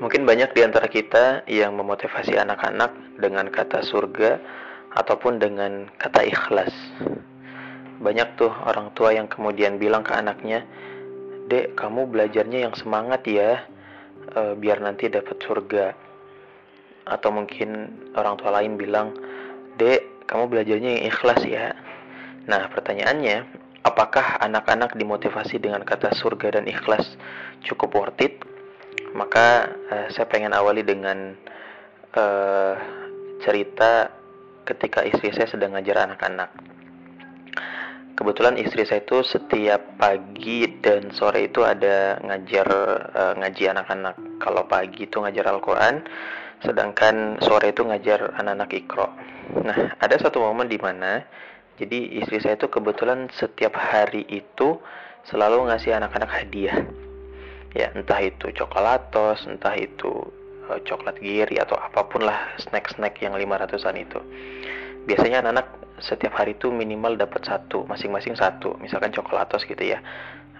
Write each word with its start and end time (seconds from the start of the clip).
Mungkin 0.00 0.24
banyak 0.24 0.56
di 0.56 0.64
antara 0.64 0.88
kita 0.88 1.44
yang 1.44 1.76
memotivasi 1.76 2.32
anak-anak 2.40 3.20
dengan 3.20 3.52
kata 3.52 3.84
surga 3.84 4.40
ataupun 4.96 5.36
dengan 5.36 5.92
kata 6.00 6.24
ikhlas. 6.24 6.72
Banyak 8.00 8.40
tuh 8.40 8.48
orang 8.64 8.96
tua 8.96 9.12
yang 9.12 9.28
kemudian 9.28 9.76
bilang 9.76 10.00
ke 10.00 10.16
anaknya, 10.16 10.64
"Dek, 11.52 11.76
kamu 11.76 12.08
belajarnya 12.08 12.64
yang 12.64 12.74
semangat 12.80 13.28
ya, 13.28 13.60
e, 14.32 14.56
biar 14.56 14.80
nanti 14.80 15.12
dapat 15.12 15.36
surga." 15.44 15.92
Atau 17.04 17.36
mungkin 17.36 17.92
orang 18.16 18.40
tua 18.40 18.56
lain 18.56 18.80
bilang, 18.80 19.12
"Dek, 19.76 20.24
kamu 20.24 20.48
belajarnya 20.48 20.96
yang 20.96 21.04
ikhlas 21.12 21.44
ya." 21.44 21.76
Nah, 22.48 22.72
pertanyaannya, 22.72 23.44
apakah 23.84 24.40
anak-anak 24.40 24.96
dimotivasi 24.96 25.60
dengan 25.60 25.84
kata 25.84 26.16
surga 26.16 26.56
dan 26.56 26.64
ikhlas 26.72 27.20
cukup 27.68 27.92
worth 27.92 28.24
it 28.24 28.40
maka 29.14 29.74
uh, 29.90 30.06
saya 30.12 30.26
pengen 30.30 30.54
awali 30.54 30.86
dengan 30.86 31.34
uh, 32.14 32.74
cerita 33.42 34.10
ketika 34.66 35.02
istri 35.02 35.34
saya 35.34 35.50
sedang 35.50 35.74
ngajar 35.74 36.06
anak-anak. 36.06 36.50
Kebetulan 38.14 38.60
istri 38.60 38.84
saya 38.84 39.00
itu 39.00 39.24
setiap 39.24 39.96
pagi 39.96 40.68
dan 40.84 41.08
sore 41.16 41.48
itu 41.48 41.64
ada 41.64 42.20
ngajar 42.20 42.68
uh, 43.16 43.34
ngaji 43.40 43.64
anak-anak. 43.72 44.14
Kalau 44.38 44.68
pagi 44.68 45.08
itu 45.08 45.16
ngajar 45.24 45.48
Al-Qur'an, 45.48 46.04
sedangkan 46.60 47.40
sore 47.40 47.72
itu 47.72 47.80
ngajar 47.80 48.36
anak-anak 48.36 48.70
Iqra. 48.76 49.08
Nah, 49.64 49.96
ada 49.96 50.14
satu 50.20 50.38
momen 50.38 50.68
di 50.68 50.76
mana 50.76 51.24
jadi 51.80 52.20
istri 52.20 52.44
saya 52.44 52.60
itu 52.60 52.68
kebetulan 52.68 53.32
setiap 53.32 53.72
hari 53.72 54.28
itu 54.28 54.76
selalu 55.24 55.72
ngasih 55.72 55.96
anak-anak 55.96 56.28
hadiah 56.28 56.76
ya 57.76 57.94
entah 57.94 58.18
itu 58.18 58.50
coklatos 58.54 59.46
entah 59.46 59.74
itu 59.78 60.10
uh, 60.70 60.80
coklat 60.82 61.18
giri 61.18 61.58
atau 61.58 61.78
apa 61.78 62.06
pun 62.06 62.22
lah 62.26 62.54
snack-snack 62.62 63.18
yang 63.22 63.34
500-an 63.34 63.96
itu. 63.98 64.20
Biasanya 65.06 65.42
anak-anak 65.46 65.66
setiap 66.00 66.32
hari 66.36 66.56
itu 66.56 66.72
minimal 66.72 67.16
dapat 67.16 67.44
satu 67.44 67.84
masing-masing 67.88 68.36
satu. 68.38 68.76
Misalkan 68.80 69.12
coklatos 69.12 69.64
gitu 69.68 69.80
ya. 69.80 70.00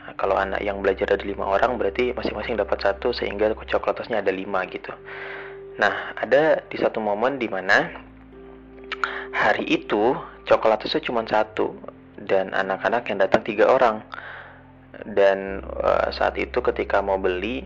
Nah, 0.05 0.13
kalau 0.17 0.37
anak 0.37 0.61
yang 0.65 0.81
belajar 0.81 1.07
ada 1.13 1.23
lima 1.23 1.47
orang 1.47 1.77
berarti 1.77 2.11
masing-masing 2.17 2.57
dapat 2.59 2.81
satu 2.83 3.15
sehingga 3.15 3.53
coklatosnya 3.55 4.25
ada 4.25 4.33
lima 4.33 4.65
gitu. 4.69 4.91
Nah 5.79 6.13
ada 6.19 6.61
di 6.69 6.77
satu 6.77 6.99
momen 6.99 7.41
di 7.41 7.49
mana 7.49 7.89
hari 9.31 9.65
itu 9.71 10.17
coklatosnya 10.45 11.01
cuma 11.05 11.23
satu 11.25 11.73
dan 12.21 12.53
anak-anak 12.53 13.09
yang 13.09 13.19
datang 13.23 13.41
tiga 13.47 13.71
orang 13.71 14.05
dan 15.07 15.63
uh, 15.81 16.11
saat 16.11 16.37
itu 16.37 16.59
ketika 16.61 16.99
mau 17.01 17.17
beli 17.17 17.63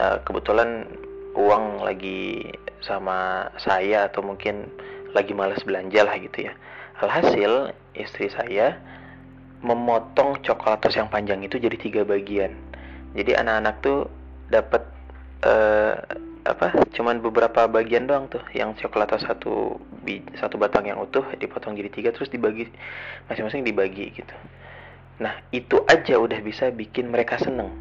uh, 0.00 0.18
kebetulan 0.24 0.88
uang 1.36 1.84
lagi 1.84 2.50
sama 2.82 3.50
saya 3.60 4.08
atau 4.08 4.24
mungkin 4.24 4.66
lagi 5.12 5.32
malas 5.36 5.60
belanja 5.62 6.04
lah 6.04 6.16
gitu 6.18 6.48
ya. 6.48 6.52
Alhasil 6.98 7.72
istri 7.94 8.26
saya 8.32 8.74
memotong 9.62 10.42
coklatos 10.42 10.94
yang 10.98 11.10
panjang 11.10 11.42
itu 11.42 11.58
jadi 11.58 11.76
tiga 11.78 12.02
bagian. 12.02 12.54
Jadi 13.14 13.34
anak-anak 13.38 13.74
tuh 13.82 14.10
dapat 14.50 14.82
uh, 15.46 15.94
apa 16.48 16.72
cuman 16.96 17.20
beberapa 17.20 17.68
bagian 17.70 18.08
doang 18.08 18.26
tuh. 18.26 18.42
Yang 18.50 18.86
coklatos 18.86 19.22
satu 19.24 19.78
satu 20.40 20.56
batang 20.56 20.88
yang 20.88 20.98
utuh 20.98 21.24
dipotong 21.36 21.76
jadi 21.76 21.90
tiga 21.92 22.10
terus 22.10 22.32
dibagi 22.32 22.70
masing-masing 23.28 23.60
dibagi 23.60 24.08
gitu 24.16 24.34
Nah, 25.18 25.34
itu 25.50 25.82
aja 25.90 26.14
udah 26.18 26.38
bisa 26.42 26.70
bikin 26.70 27.10
mereka 27.10 27.38
seneng. 27.42 27.74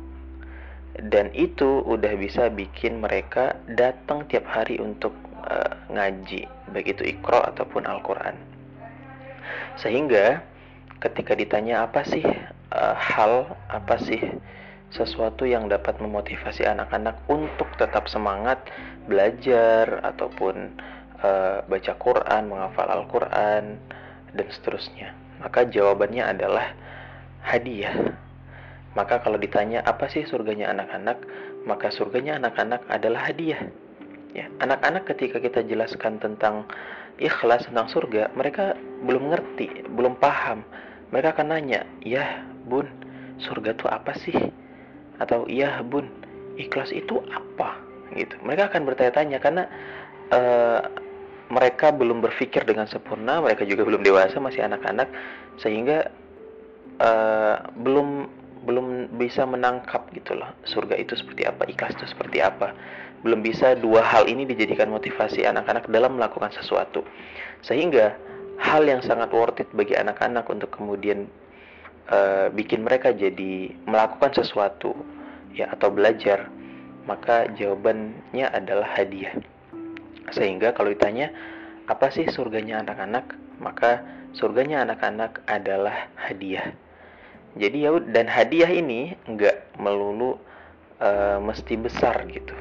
Dan 0.97 1.29
itu 1.37 1.85
udah 1.85 2.17
bisa 2.17 2.49
bikin 2.49 2.97
mereka 2.97 3.53
datang 3.69 4.25
tiap 4.25 4.49
hari 4.49 4.81
untuk 4.81 5.13
uh, 5.45 5.77
ngaji, 5.93 6.49
baik 6.73 6.97
itu 6.97 7.13
Iqra 7.13 7.53
ataupun 7.53 7.85
Al-Qur'an. 7.85 8.33
Sehingga 9.77 10.41
ketika 10.97 11.37
ditanya 11.37 11.85
apa 11.85 12.01
sih 12.01 12.25
uh, 12.73 12.95
hal, 12.97 13.53
apa 13.69 14.01
sih 14.01 14.17
sesuatu 14.89 15.45
yang 15.45 15.69
dapat 15.69 16.01
memotivasi 16.01 16.65
anak-anak 16.65 17.21
untuk 17.29 17.69
tetap 17.77 18.09
semangat 18.09 18.57
belajar 19.05 20.01
ataupun 20.01 20.73
uh, 21.21 21.61
baca 21.69 21.93
Quran, 22.01 22.49
menghafal 22.49 22.89
Al-Quran, 22.89 23.77
dan 24.33 24.47
seterusnya. 24.49 25.13
Maka 25.45 25.69
jawabannya 25.69 26.25
adalah 26.25 26.73
hadiah. 27.47 27.95
Maka 28.93 29.23
kalau 29.23 29.39
ditanya 29.39 29.85
apa 29.87 30.09
sih 30.11 30.27
surganya 30.27 30.73
anak-anak, 30.73 31.21
maka 31.63 31.93
surganya 31.93 32.35
anak-anak 32.41 32.83
adalah 32.91 33.29
hadiah. 33.29 33.61
Ya, 34.35 34.51
anak-anak 34.59 35.07
ketika 35.07 35.39
kita 35.39 35.63
jelaskan 35.63 36.19
tentang 36.19 36.67
ikhlas 37.17 37.65
tentang 37.69 37.87
surga, 37.87 38.33
mereka 38.35 38.75
belum 39.05 39.31
ngerti, 39.31 39.87
belum 39.95 40.19
paham. 40.19 40.65
Mereka 41.13 41.39
akan 41.39 41.47
nanya, 41.55 41.87
"Ya, 42.03 42.43
Bun, 42.67 42.89
surga 43.39 43.77
itu 43.77 43.85
apa 43.87 44.11
sih?" 44.19 44.35
Atau, 45.21 45.47
"Ya, 45.47 45.79
Bun, 45.81 46.09
ikhlas 46.59 46.91
itu 46.91 47.23
apa?" 47.31 47.79
gitu. 48.13 48.35
Mereka 48.43 48.73
akan 48.73 48.81
bertanya-tanya 48.87 49.37
karena 49.39 49.63
uh, 50.33 50.81
mereka 51.47 51.95
belum 51.95 52.19
berpikir 52.19 52.67
dengan 52.67 52.89
sempurna, 52.91 53.39
mereka 53.39 53.63
juga 53.63 53.87
belum 53.87 54.03
dewasa, 54.03 54.37
masih 54.41 54.67
anak-anak, 54.67 55.07
sehingga 55.63 56.11
uh, 57.01 57.55
belum 57.77 58.37
belum 58.67 59.15
bisa 59.15 59.47
menangkap 59.47 60.11
gitu 60.11 60.35
loh 60.35 60.51
surga 60.67 60.99
itu 60.99 61.15
seperti 61.15 61.47
apa 61.47 61.63
ikhlas 61.71 61.95
itu 61.95 62.05
seperti 62.11 62.43
apa. 62.43 62.75
Belum 63.23 63.41
bisa 63.41 63.73
dua 63.73 64.03
hal 64.03 64.29
ini 64.29 64.45
dijadikan 64.45 64.91
motivasi 64.93 65.47
anak-anak 65.47 65.89
dalam 65.89 66.19
melakukan 66.19 66.53
sesuatu. 66.53 67.01
Sehingga 67.65 68.13
hal 68.61 68.85
yang 68.85 69.01
sangat 69.01 69.33
worth 69.33 69.63
it 69.63 69.69
bagi 69.73 69.97
anak-anak 69.97 70.45
untuk 70.51 70.69
kemudian 70.75 71.25
uh, 72.11 72.51
bikin 72.53 72.85
mereka 72.85 73.15
jadi 73.15 73.73
melakukan 73.89 74.37
sesuatu 74.37 74.93
ya 75.55 75.73
atau 75.73 75.89
belajar 75.89 76.51
maka 77.09 77.47
jawabannya 77.55 78.51
adalah 78.51 78.85
hadiah. 78.99 79.33
Sehingga 80.35 80.75
kalau 80.75 80.91
ditanya 80.91 81.31
apa 81.87 82.11
sih 82.11 82.27
surganya 82.27 82.83
anak-anak? 82.83 83.31
Maka 83.57 84.03
surganya 84.35 84.85
anak-anak 84.85 85.41
adalah 85.49 86.11
hadiah 86.19 86.75
jadi 87.57 87.89
ya 87.89 87.91
dan 88.13 88.25
hadiah 88.29 88.69
ini 88.69 89.17
nggak 89.25 89.77
melulu 89.81 90.37
uh, 91.01 91.37
mesti 91.41 91.75
besar 91.77 92.23
gitu. 92.29 92.53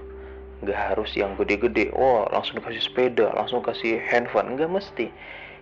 Nggak 0.65 0.79
harus 0.93 1.13
yang 1.15 1.37
gede-gede. 1.37 1.93
Oh 1.93 2.25
langsung 2.33 2.59
kasih 2.61 2.83
sepeda 2.83 3.33
langsung 3.37 3.61
kasih 3.61 4.01
handphone. 4.09 4.57
Nggak 4.57 4.73
mesti. 4.73 5.07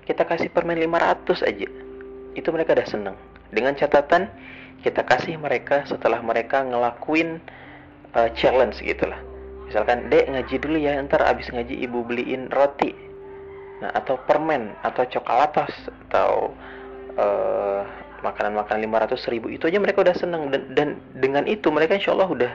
Kita 0.06 0.24
kasih 0.24 0.48
permen 0.52 0.78
500 0.78 1.44
aja. 1.44 1.68
Itu 2.34 2.48
mereka 2.54 2.76
udah 2.78 2.88
seneng. 2.88 3.16
Dengan 3.50 3.74
catatan 3.74 4.30
kita 4.82 5.02
kasih 5.06 5.40
mereka 5.40 5.86
setelah 5.88 6.20
mereka 6.20 6.60
ngelakuin 6.62 7.40
uh, 8.12 8.28
challenge 8.36 8.84
gitulah 8.84 9.16
misalkan 9.74 10.12
dek 10.12 10.28
ngaji 10.28 10.54
dulu 10.60 10.76
ya 10.76 11.00
ntar 11.08 11.24
abis 11.24 11.50
ngaji 11.50 11.74
ibu 11.82 12.04
beliin 12.04 12.52
roti. 12.52 12.92
Nah 13.82 13.90
atau 13.90 14.20
permen 14.22 14.76
atau 14.86 15.02
coklatos 15.08 15.72
atau 16.08 16.54
uh, 17.18 17.82
makanan-makanan 18.24 18.88
500 18.88 19.32
ribu 19.32 19.52
itu 19.52 19.68
aja 19.68 19.76
mereka 19.76 20.00
udah 20.00 20.16
seneng. 20.16 20.48
Dan, 20.48 20.62
dan 20.72 20.88
dengan 21.20 21.44
itu 21.44 21.68
mereka 21.68 22.00
insya 22.00 22.16
Allah 22.16 22.32
udah 22.32 22.52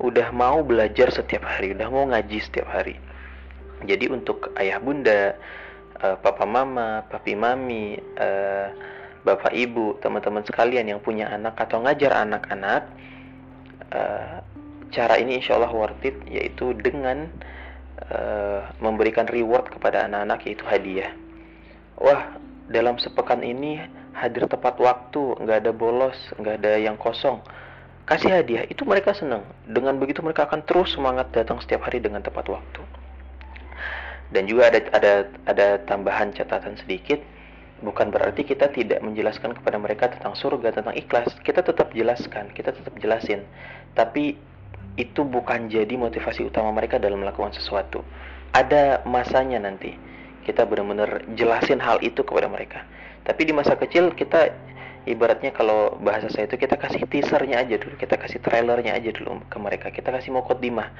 udah 0.00 0.28
mau 0.32 0.64
belajar 0.64 1.12
setiap 1.12 1.44
hari 1.44 1.76
udah 1.76 1.86
mau 1.92 2.08
ngaji 2.08 2.38
setiap 2.40 2.66
hari. 2.72 2.96
Jadi 3.84 4.08
untuk 4.08 4.54
ayah 4.56 4.80
bunda 4.80 5.36
uh, 6.00 6.16
papa 6.16 6.48
mama 6.48 7.04
papi 7.06 7.36
mami 7.36 8.00
uh, 8.16 8.72
bapak 9.22 9.54
ibu 9.54 10.00
teman-teman 10.02 10.42
sekalian 10.42 10.88
yang 10.88 10.98
punya 10.98 11.30
anak 11.30 11.54
atau 11.54 11.78
ngajar 11.84 12.26
anak-anak 12.26 12.82
uh, 13.94 14.42
cara 14.90 15.14
ini 15.18 15.38
insya 15.38 15.58
Allah 15.58 15.70
worth 15.70 16.02
it 16.02 16.18
yaitu 16.26 16.74
dengan 16.74 17.30
uh, 18.10 18.66
memberikan 18.82 19.26
reward 19.30 19.70
kepada 19.70 20.08
anak-anak 20.10 20.42
yaitu 20.46 20.64
hadiah. 20.66 21.12
Wah 22.00 22.38
dalam 22.66 22.98
sepekan 22.98 23.44
ini 23.44 23.78
hadir 24.16 24.44
tepat 24.46 24.76
waktu, 24.78 25.36
nggak 25.40 25.66
ada 25.66 25.72
bolos, 25.72 26.16
nggak 26.36 26.62
ada 26.62 26.72
yang 26.78 26.96
kosong. 27.00 27.40
Kasih 28.04 28.34
hadiah, 28.34 28.66
itu 28.66 28.82
mereka 28.84 29.14
senang. 29.14 29.46
Dengan 29.64 29.96
begitu 29.96 30.20
mereka 30.20 30.44
akan 30.50 30.66
terus 30.66 30.94
semangat 30.94 31.30
datang 31.32 31.62
setiap 31.62 31.86
hari 31.86 32.02
dengan 32.02 32.20
tepat 32.20 32.50
waktu. 32.50 32.82
Dan 34.32 34.48
juga 34.48 34.72
ada 34.72 34.80
ada 34.96 35.12
ada 35.44 35.66
tambahan 35.84 36.32
catatan 36.32 36.76
sedikit, 36.80 37.20
bukan 37.84 38.08
berarti 38.10 38.42
kita 38.42 38.72
tidak 38.72 39.04
menjelaskan 39.04 39.52
kepada 39.54 39.76
mereka 39.76 40.08
tentang 40.08 40.34
surga, 40.34 40.82
tentang 40.82 40.96
ikhlas. 40.96 41.30
Kita 41.44 41.60
tetap 41.62 41.92
jelaskan, 41.92 42.50
kita 42.56 42.72
tetap 42.72 42.96
jelasin. 42.98 43.44
Tapi 43.92 44.34
itu 44.96 45.24
bukan 45.24 45.72
jadi 45.72 45.94
motivasi 45.96 46.48
utama 46.48 46.72
mereka 46.72 47.00
dalam 47.00 47.20
melakukan 47.20 47.54
sesuatu. 47.54 48.04
Ada 48.52 49.04
masanya 49.08 49.62
nanti 49.62 49.96
kita 50.44 50.66
benar-benar 50.68 51.22
jelasin 51.38 51.80
hal 51.80 52.02
itu 52.02 52.20
kepada 52.26 52.50
mereka 52.50 52.82
tapi 53.22 53.46
di 53.46 53.52
masa 53.54 53.78
kecil 53.78 54.10
kita 54.14 54.50
ibaratnya 55.06 55.50
kalau 55.50 55.98
bahasa 55.98 56.30
saya 56.30 56.46
itu 56.46 56.58
kita 56.58 56.78
kasih 56.78 57.06
teasernya 57.10 57.58
aja 57.62 57.74
dulu 57.78 57.94
kita 57.98 58.14
kasih 58.18 58.38
trailernya 58.38 58.94
aja 58.94 59.10
dulu 59.10 59.42
ke 59.50 59.58
mereka. 59.58 59.90
Kita 59.90 60.14
kasih 60.14 60.34
mokodimah 60.34 60.90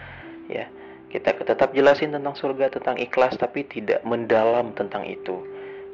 ya. 0.51 0.67
Kita 1.13 1.37
tetap 1.37 1.77
jelasin 1.77 2.17
tentang 2.17 2.33
surga 2.33 2.73
tentang 2.73 2.97
ikhlas 2.97 3.37
tapi 3.37 3.69
tidak 3.69 4.01
mendalam 4.03 4.73
tentang 4.73 5.05
itu. 5.05 5.45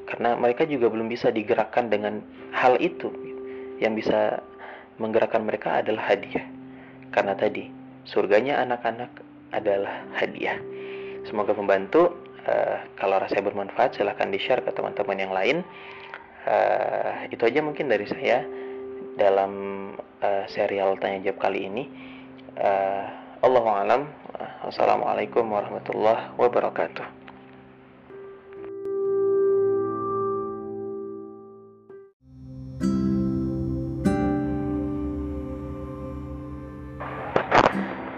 Karena 0.06 0.38
mereka 0.38 0.64
juga 0.64 0.88
belum 0.88 1.10
bisa 1.10 1.28
digerakkan 1.34 1.90
dengan 1.90 2.22
hal 2.54 2.78
itu. 2.78 3.10
Yang 3.82 4.06
bisa 4.06 4.40
menggerakkan 5.02 5.42
mereka 5.42 5.82
adalah 5.82 6.06
hadiah. 6.06 6.46
Karena 7.10 7.34
tadi 7.34 7.66
surganya 8.06 8.62
anak-anak 8.62 9.10
adalah 9.52 10.06
hadiah. 10.16 10.56
Semoga 11.26 11.52
membantu. 11.52 12.14
Uh, 12.48 12.80
kalau 12.96 13.20
rasanya 13.20 13.50
bermanfaat 13.50 13.98
silahkan 13.98 14.32
di 14.32 14.40
share 14.40 14.64
ke 14.64 14.72
teman-teman 14.72 15.20
yang 15.20 15.34
lain 15.34 15.60
uh, 16.46 17.26
itu 17.32 17.42
aja 17.42 17.60
mungkin 17.64 17.90
dari 17.90 18.06
saya 18.06 18.44
dalam 19.18 19.52
uh, 20.22 20.44
serial 20.46 20.94
tanya 21.02 21.30
jawab 21.30 21.50
kali 21.50 21.66
ini 21.66 21.84
uh, 22.58 23.04
Allahu 23.38 23.70
alam. 23.70 24.02
Assalamualaikum 24.66 25.46
warahmatullahi 25.46 26.34
wabarakatuh. 26.34 27.06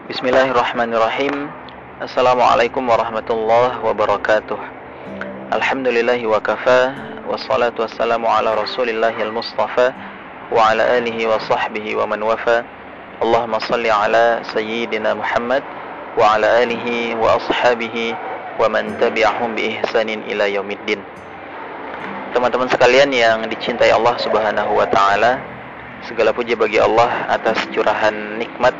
Bismillahirrahmanirrahim. 0.09 1.53
Assalamualaikum 2.01 2.89
warahmatullahi 2.89 3.77
wabarakatuh. 3.85 4.57
Alhamdulillahi 5.53 6.25
wa 6.25 6.41
kafa 6.41 7.10
wassalatu 7.31 7.87
wassalamu 7.87 8.27
ala 8.27 8.59
rasulillahil 8.59 9.31
mustafa 9.31 9.95
wa 10.51 10.75
ala 10.75 10.99
alihi 10.99 11.31
wa 11.31 11.39
sahbihi 11.39 11.95
wa 11.95 12.11
man 12.11 12.27
wafa. 12.27 12.67
Allahumma 13.23 13.63
salli 13.63 13.87
ala 13.87 14.43
sayyidina 14.51 15.15
Muhammad 15.15 15.63
wa 16.19 16.35
ala 16.35 16.67
alihi 16.67 17.15
wa 17.15 17.39
ashabihi 17.39 18.19
wa 18.59 18.67
man 18.67 18.99
tabi'ahum 18.99 19.55
bi 19.55 19.79
ihsanin 19.79 20.27
ila 20.27 20.51
yaumiddin. 20.51 20.99
Teman-teman 22.35 22.67
sekalian 22.67 23.15
yang 23.15 23.47
dicintai 23.47 23.95
Allah 23.95 24.19
Subhanahu 24.19 24.75
wa 24.75 24.91
taala, 24.91 25.39
segala 26.11 26.35
puji 26.35 26.59
bagi 26.59 26.83
Allah 26.83 27.31
atas 27.31 27.63
curahan 27.71 28.43
nikmat, 28.43 28.75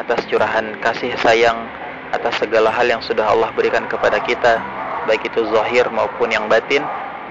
atas 0.00 0.24
curahan 0.32 0.72
kasih 0.80 1.12
sayang, 1.20 1.68
atas 2.16 2.32
segala 2.40 2.72
hal 2.72 2.88
yang 2.88 3.04
sudah 3.04 3.28
Allah 3.28 3.52
berikan 3.52 3.84
kepada 3.92 4.16
kita, 4.24 4.56
baik 5.04 5.20
itu 5.28 5.44
zahir 5.52 5.84
maupun 5.92 6.32
yang 6.32 6.48
batin, 6.48 6.80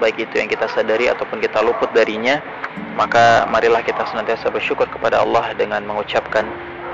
baik 0.00 0.16
itu 0.16 0.40
yang 0.40 0.48
kita 0.48 0.66
sadari 0.72 1.12
ataupun 1.12 1.38
kita 1.44 1.60
luput 1.60 1.92
darinya 1.92 2.40
maka 2.96 3.44
marilah 3.52 3.84
kita 3.84 4.02
senantiasa 4.08 4.48
bersyukur 4.48 4.88
kepada 4.88 5.20
Allah 5.20 5.52
dengan 5.54 5.84
mengucapkan 5.84 6.48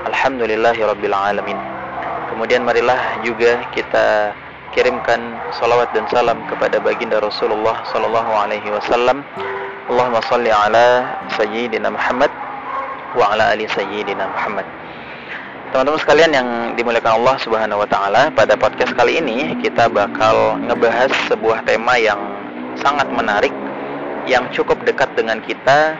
alamin. 0.07 1.57
Kemudian 2.31 2.61
marilah 2.63 3.23
juga 3.25 3.63
kita 3.73 4.35
kirimkan 4.75 5.19
salawat 5.57 5.89
dan 5.95 6.05
salam 6.11 6.37
kepada 6.51 6.77
baginda 6.77 7.17
Rasulullah 7.23 7.81
sallallahu 7.89 8.31
alaihi 8.31 8.69
wasallam. 8.69 9.23
Allahumma 9.87 10.21
salli 10.27 10.51
ala 10.51 11.17
sayyidina 11.33 11.87
Muhammad 11.89 12.29
wa 13.15 13.33
ala 13.33 13.55
ali 13.55 13.65
sayyidina 13.71 14.27
Muhammad. 14.31 14.67
Teman-teman 15.73 15.99
sekalian 15.99 16.31
yang 16.31 16.47
dimuliakan 16.79 17.19
Allah 17.23 17.35
Subhanahu 17.43 17.83
wa 17.83 17.89
taala, 17.89 18.31
pada 18.31 18.55
podcast 18.55 18.95
kali 18.95 19.19
ini 19.19 19.51
kita 19.59 19.91
bakal 19.91 20.55
ngebahas 20.63 21.11
sebuah 21.27 21.67
tema 21.67 21.99
yang 21.99 22.36
sangat 22.81 23.09
menarik 23.09 23.53
yang 24.27 24.47
cukup 24.51 24.83
dekat 24.83 25.13
dengan 25.15 25.39
kita 25.39 25.95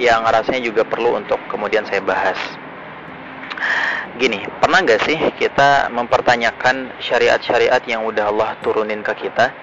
yang 0.00 0.24
rasanya 0.26 0.64
juga 0.64 0.82
perlu 0.82 1.20
untuk 1.20 1.38
kemudian 1.46 1.84
saya 1.86 2.02
bahas. 2.02 2.38
Gini, 4.18 4.44
pernah 4.60 4.82
nggak 4.82 5.00
sih 5.08 5.18
kita 5.38 5.88
mempertanyakan 5.88 6.92
syariat-syariat 7.00 7.80
yang 7.88 8.04
udah 8.04 8.28
Allah 8.28 8.50
turunin 8.60 9.00
ke 9.00 9.14
kita? 9.28 9.54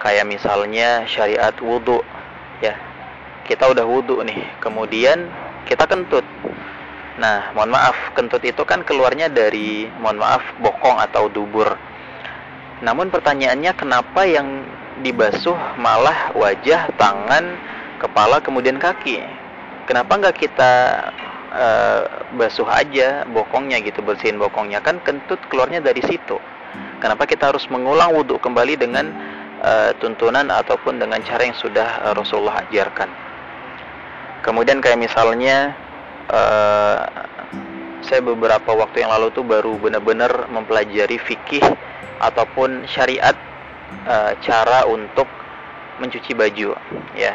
Kayak 0.00 0.26
misalnya 0.26 1.04
syariat 1.06 1.54
wudhu, 1.60 2.00
ya. 2.62 2.74
Kita 3.42 3.68
udah 3.68 3.84
wudhu 3.84 4.22
nih, 4.22 4.38
kemudian 4.62 5.28
kita 5.66 5.84
kentut. 5.84 6.24
Nah, 7.18 7.52
mohon 7.52 7.74
maaf, 7.74 7.94
kentut 8.16 8.40
itu 8.40 8.62
kan 8.64 8.80
keluarnya 8.86 9.28
dari, 9.28 9.90
mohon 10.00 10.22
maaf, 10.22 10.42
bokong 10.62 11.02
atau 11.02 11.28
dubur. 11.28 11.68
Namun 12.82 13.12
pertanyaannya 13.12 13.72
kenapa 13.76 14.26
yang 14.26 14.66
dibasuh 15.02 15.54
malah 15.76 16.32
wajah, 16.38 16.88
tangan, 16.96 17.58
kepala, 17.98 18.38
kemudian 18.38 18.78
kaki. 18.78 19.20
Kenapa 19.84 20.14
nggak 20.16 20.36
kita 20.38 20.72
uh, 21.52 22.02
basuh 22.38 22.66
aja 22.70 23.26
bokongnya 23.28 23.82
gitu, 23.82 24.00
bersihin 24.00 24.38
bokongnya 24.38 24.80
kan 24.80 25.02
kentut 25.02 25.38
keluarnya 25.50 25.82
dari 25.82 26.00
situ. 26.06 26.38
Kenapa 27.02 27.26
kita 27.28 27.52
harus 27.52 27.66
mengulang 27.68 28.14
wudhu 28.14 28.38
kembali 28.38 28.78
dengan 28.78 29.10
uh, 29.60 29.90
tuntunan 29.98 30.48
ataupun 30.48 31.02
dengan 31.02 31.20
cara 31.26 31.44
yang 31.44 31.58
sudah 31.58 32.08
uh, 32.08 32.14
Rasulullah 32.16 32.62
ajarkan? 32.70 33.10
Kemudian 34.42 34.78
kayak 34.78 34.98
misalnya 34.98 35.76
uh, 36.30 37.04
saya 38.02 38.22
beberapa 38.22 38.74
waktu 38.74 39.06
yang 39.06 39.14
lalu 39.14 39.30
tuh 39.30 39.46
baru 39.46 39.78
benar-benar 39.78 40.50
mempelajari 40.50 41.18
fikih 41.22 41.62
ataupun 42.18 42.86
syariat 42.90 43.34
e, 44.06 44.16
cara 44.42 44.84
untuk 44.88 45.28
mencuci 46.00 46.32
baju 46.34 46.74
ya. 47.16 47.34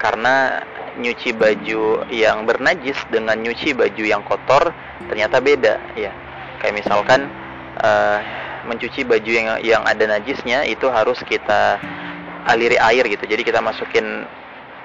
Karena 0.00 0.64
nyuci 0.96 1.36
baju 1.36 2.08
yang 2.08 2.48
bernajis 2.48 2.96
dengan 3.12 3.36
nyuci 3.36 3.76
baju 3.76 4.04
yang 4.04 4.24
kotor 4.24 4.72
ternyata 5.06 5.38
beda 5.38 5.76
ya. 5.96 6.12
Kayak 6.60 6.74
misalkan 6.84 7.28
e, 7.76 7.90
mencuci 8.64 9.04
baju 9.04 9.30
yang 9.30 9.48
yang 9.64 9.82
ada 9.84 10.04
najisnya 10.04 10.64
itu 10.68 10.88
harus 10.88 11.20
kita 11.24 11.80
aliri 12.48 12.80
air 12.80 13.04
gitu. 13.08 13.24
Jadi 13.28 13.42
kita 13.44 13.60
masukin 13.60 14.24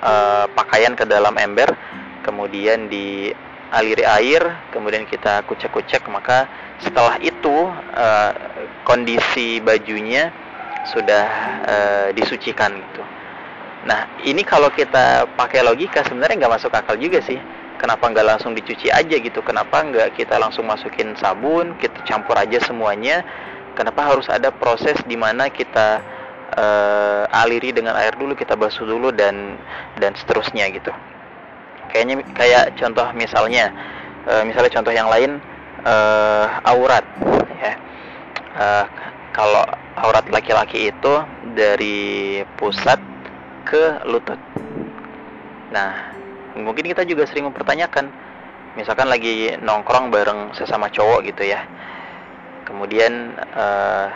e, 0.04 0.14
pakaian 0.52 0.94
ke 0.94 1.08
dalam 1.08 1.36
ember 1.40 1.72
kemudian 2.26 2.90
di 2.90 3.32
aliri 3.74 4.06
air 4.06 4.42
kemudian 4.72 5.06
kita 5.10 5.42
kucek-kucek 5.46 6.06
maka 6.10 6.50
setelah 6.82 7.18
itu 7.22 7.70
e, 7.94 8.08
kondisi 8.86 9.60
bajunya 9.62 10.30
sudah 10.86 11.26
e, 11.66 11.76
disucikan 12.14 12.78
gitu. 12.78 13.04
Nah 13.86 14.10
ini 14.26 14.42
kalau 14.42 14.70
kita 14.74 15.30
pakai 15.38 15.62
logika 15.62 16.02
sebenarnya 16.06 16.46
nggak 16.46 16.54
masuk 16.58 16.72
akal 16.74 16.98
juga 16.98 17.22
sih. 17.22 17.38
Kenapa 17.76 18.08
nggak 18.08 18.26
langsung 18.26 18.56
dicuci 18.56 18.90
aja 18.90 19.16
gitu? 19.20 19.44
Kenapa 19.44 19.84
nggak 19.84 20.16
kita 20.16 20.40
langsung 20.40 20.66
masukin 20.66 21.14
sabun, 21.20 21.76
kita 21.78 22.02
campur 22.08 22.34
aja 22.40 22.58
semuanya? 22.64 23.22
Kenapa 23.76 24.08
harus 24.16 24.26
ada 24.32 24.50
proses 24.50 24.96
di 25.06 25.20
mana 25.20 25.52
kita 25.52 26.00
e, 26.56 26.66
aliri 27.30 27.76
dengan 27.76 27.94
air 28.00 28.16
dulu, 28.16 28.34
kita 28.34 28.56
basuh 28.56 28.88
dulu 28.88 29.12
dan 29.12 29.60
dan 30.00 30.16
seterusnya 30.16 30.72
gitu. 30.72 30.90
Kayaknya 31.92 32.16
kayak 32.34 32.64
contoh 32.80 33.08
misalnya, 33.14 33.70
e, 34.24 34.34
misalnya 34.48 34.72
contoh 34.72 34.94
yang 34.96 35.12
lain 35.12 35.38
e, 35.84 35.96
aurat 36.64 37.06
ya. 37.60 37.74
E, 38.56 38.66
kalau 39.36 39.68
aurat 40.00 40.24
laki-laki 40.32 40.96
itu 40.96 41.14
dari 41.60 42.40
pusat 42.56 42.96
ke 43.68 44.00
lutut. 44.08 44.40
Nah, 45.76 46.16
mungkin 46.56 46.88
kita 46.88 47.04
juga 47.04 47.28
sering 47.28 47.52
mempertanyakan, 47.52 48.08
misalkan 48.80 49.12
lagi 49.12 49.60
nongkrong 49.60 50.08
bareng 50.08 50.56
sesama 50.56 50.88
cowok 50.88 51.28
gitu 51.28 51.52
ya. 51.52 51.68
Kemudian 52.64 53.36
uh, 53.60 54.08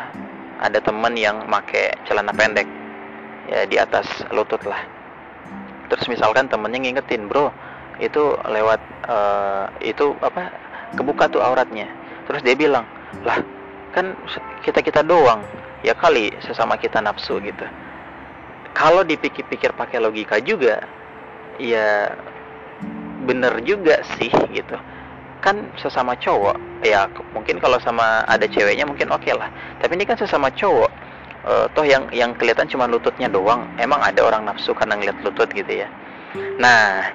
ada 0.63 0.79
temen 0.79 1.19
yang 1.19 1.43
make 1.51 1.99
celana 2.07 2.31
pendek 2.31 2.65
ya 3.51 3.67
di 3.67 3.75
atas 3.75 4.07
lutut 4.31 4.63
lah. 4.63 4.87
Terus 5.91 6.07
misalkan 6.07 6.47
temennya 6.47 6.79
ngingetin, 6.79 7.27
bro, 7.27 7.51
itu 7.99 8.39
lewat 8.47 8.79
uh, 9.11 9.67
itu 9.83 10.15
apa 10.23 10.47
kebuka 10.95 11.27
tuh 11.27 11.43
auratnya. 11.43 11.91
Terus 12.23 12.39
dia 12.45 12.55
bilang, 12.55 12.85
lah 13.25 13.58
kan 13.93 14.13
kita 14.65 14.79
kita 14.83 15.01
doang. 15.05 15.41
Ya 15.79 15.95
kali 15.95 16.35
sesama 16.43 16.75
kita 16.75 16.99
nafsu 16.99 17.39
gitu. 17.39 17.63
Kalau 18.75 19.01
dipikir-pikir 19.07 19.71
pakai 19.73 20.03
logika 20.03 20.37
juga 20.43 20.83
ya 21.59 22.13
bener 23.23 23.63
juga 23.63 24.03
sih 24.19 24.31
gitu. 24.51 24.75
Kan 25.39 25.71
sesama 25.79 26.19
cowok 26.19 26.83
ya 26.83 27.07
mungkin 27.31 27.63
kalau 27.63 27.79
sama 27.79 28.27
ada 28.27 28.43
ceweknya 28.43 28.83
mungkin 28.83 29.07
oke 29.11 29.23
okay 29.23 29.33
lah. 29.35 29.47
Tapi 29.79 29.95
ini 29.95 30.03
kan 30.03 30.19
sesama 30.19 30.51
cowok 30.51 30.91
e, 31.47 31.53
toh 31.71 31.85
yang 31.87 32.11
yang 32.11 32.35
kelihatan 32.35 32.67
cuma 32.67 32.91
lututnya 32.91 33.31
doang. 33.31 33.63
Emang 33.79 34.03
ada 34.03 34.19
orang 34.19 34.43
nafsu 34.43 34.75
karena 34.75 34.99
ngeliat 34.99 35.15
lutut 35.23 35.47
gitu 35.55 35.87
ya. 35.87 35.87
Nah 36.59 37.07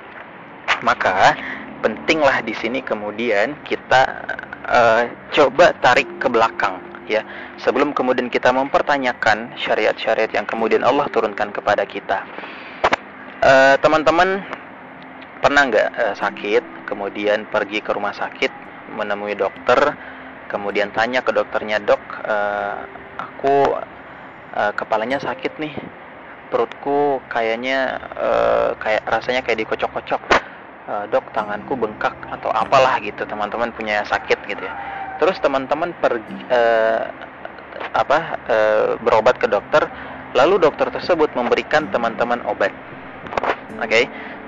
maka 0.80 1.36
pentinglah 1.84 2.40
di 2.40 2.56
sini 2.56 2.80
kemudian 2.80 3.60
kita 3.68 4.02
e, 4.64 4.80
coba 5.36 5.76
tarik 5.84 6.08
ke 6.16 6.32
belakang 6.32 6.80
ya. 7.04 7.20
Sebelum 7.60 7.92
kemudian 7.92 8.32
kita 8.32 8.48
mempertanyakan 8.48 9.52
syariat-syariat 9.60 10.32
yang 10.32 10.48
kemudian 10.48 10.80
Allah 10.80 11.04
turunkan 11.12 11.52
kepada 11.52 11.84
kita. 11.84 12.24
Eh, 13.44 13.76
teman-teman 13.84 14.40
uh, 14.40 14.44
pernah 15.44 15.68
nggak 15.68 15.88
uh, 16.00 16.14
sakit 16.16 16.88
kemudian 16.88 17.44
pergi 17.44 17.84
ke 17.84 17.92
rumah 17.92 18.16
sakit 18.16 18.48
menemui 18.96 19.36
dokter 19.36 19.76
kemudian 20.48 20.88
tanya 20.96 21.20
ke 21.20 21.28
dokternya 21.28 21.76
dok 21.84 22.00
uh, 22.24 22.88
aku 23.20 23.68
uh, 24.56 24.72
kepalanya 24.72 25.20
sakit 25.20 25.60
nih 25.60 25.76
perutku 26.48 27.20
kayaknya 27.28 28.00
uh, 28.16 28.72
kayak 28.80 29.04
rasanya 29.04 29.44
kayak 29.44 29.68
dikocok-kocok 29.68 30.24
uh, 30.88 31.04
dok 31.08 31.24
tanganku 31.32 31.74
bengkak 31.76 32.14
atau 32.30 32.50
apalah 32.52 32.98
gitu. 33.00 33.24
Teman-teman 33.24 33.70
punya 33.74 34.04
sakit 34.06 34.38
gitu 34.48 34.62
ya. 34.62 34.74
Terus 35.22 35.38
teman-teman 35.40 35.94
pergi 35.98 36.38
uh, 36.50 37.08
apa 37.94 38.18
uh, 38.48 38.86
berobat 39.02 39.38
ke 39.38 39.46
dokter. 39.46 39.86
Lalu 40.34 40.66
dokter 40.66 40.90
tersebut 40.90 41.30
memberikan 41.38 41.86
teman-teman 41.94 42.42
obat. 42.50 42.74
Oke? 43.78 43.86
Okay? 43.86 44.04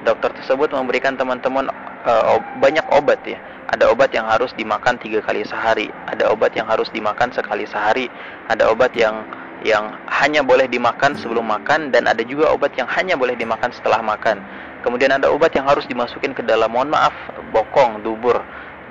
dokter 0.07 0.31
tersebut 0.39 0.71
memberikan 0.71 1.19
teman-teman 1.19 1.67
uh, 2.07 2.39
banyak 2.63 2.87
obat 2.95 3.19
ya. 3.27 3.43
Ada 3.67 3.91
obat 3.91 4.15
yang 4.15 4.31
harus 4.31 4.55
dimakan 4.55 4.95
tiga 5.03 5.19
kali 5.27 5.43
sehari. 5.43 5.91
Ada 6.07 6.31
obat 6.31 6.55
yang 6.55 6.71
harus 6.71 6.87
dimakan 6.95 7.35
sekali 7.35 7.67
sehari. 7.67 8.07
Ada 8.47 8.71
obat 8.71 8.95
yang 8.95 9.27
yang 9.67 9.91
hanya 10.07 10.47
boleh 10.47 10.71
dimakan 10.71 11.19
sebelum 11.19 11.51
makan. 11.51 11.91
Dan 11.91 12.07
ada 12.07 12.23
juga 12.23 12.55
obat 12.55 12.79
yang 12.79 12.87
hanya 12.87 13.19
boleh 13.19 13.35
dimakan 13.35 13.75
setelah 13.75 13.99
makan. 14.07 14.39
Kemudian 14.87 15.11
ada 15.11 15.27
obat 15.35 15.51
yang 15.59 15.67
harus 15.67 15.83
dimasukin 15.91 16.31
ke 16.31 16.47
dalam 16.47 16.71
mohon 16.71 16.95
maaf 16.95 17.11
bokong, 17.51 18.07
dubur 18.07 18.39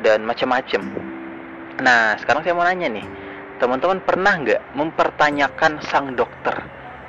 dan 0.04 0.28
macam-macam. 0.28 0.84
Nah, 1.80 2.20
sekarang 2.20 2.44
saya 2.44 2.52
mau 2.52 2.68
nanya 2.68 2.92
nih. 2.92 3.08
Teman-teman 3.64 4.04
pernah 4.04 4.36
nggak 4.36 4.76
mempertanyakan 4.76 5.80
sang 5.88 6.20
dokter? 6.20 6.52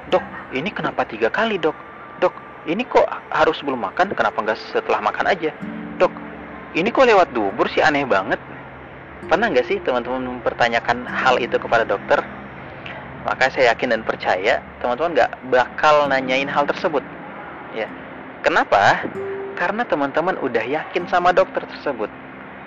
Dok, 0.06 0.22
ini 0.54 0.70
kenapa 0.70 1.02
tiga 1.02 1.26
kali 1.34 1.58
dok? 1.58 1.74
Dok, 2.22 2.30
ini 2.70 2.86
kok 2.86 3.10
harus 3.34 3.58
sebelum 3.58 3.82
makan? 3.82 4.14
Kenapa 4.14 4.38
nggak 4.38 4.58
setelah 4.70 5.02
makan 5.02 5.26
aja? 5.26 5.50
Dok, 5.98 6.14
ini 6.78 6.86
kok 6.94 7.10
lewat 7.10 7.34
dubur 7.34 7.66
sih 7.66 7.82
aneh 7.82 8.06
banget. 8.06 8.38
Pernah 9.26 9.50
nggak 9.50 9.66
sih 9.66 9.82
teman-teman 9.82 10.38
mempertanyakan 10.38 11.02
hal 11.10 11.42
itu 11.42 11.58
kepada 11.58 11.82
dokter? 11.82 12.22
maka 13.26 13.50
saya 13.50 13.74
yakin 13.74 13.90
dan 13.90 14.02
percaya 14.06 14.62
teman-teman 14.78 15.18
nggak 15.18 15.32
bakal 15.50 16.06
nanyain 16.06 16.46
hal 16.46 16.62
tersebut 16.62 17.02
ya 17.74 17.90
kenapa? 18.46 19.02
Karena 19.58 19.82
teman-teman 19.82 20.38
udah 20.38 20.62
yakin 20.62 21.10
sama 21.10 21.34
dokter 21.34 21.66
tersebut. 21.66 22.08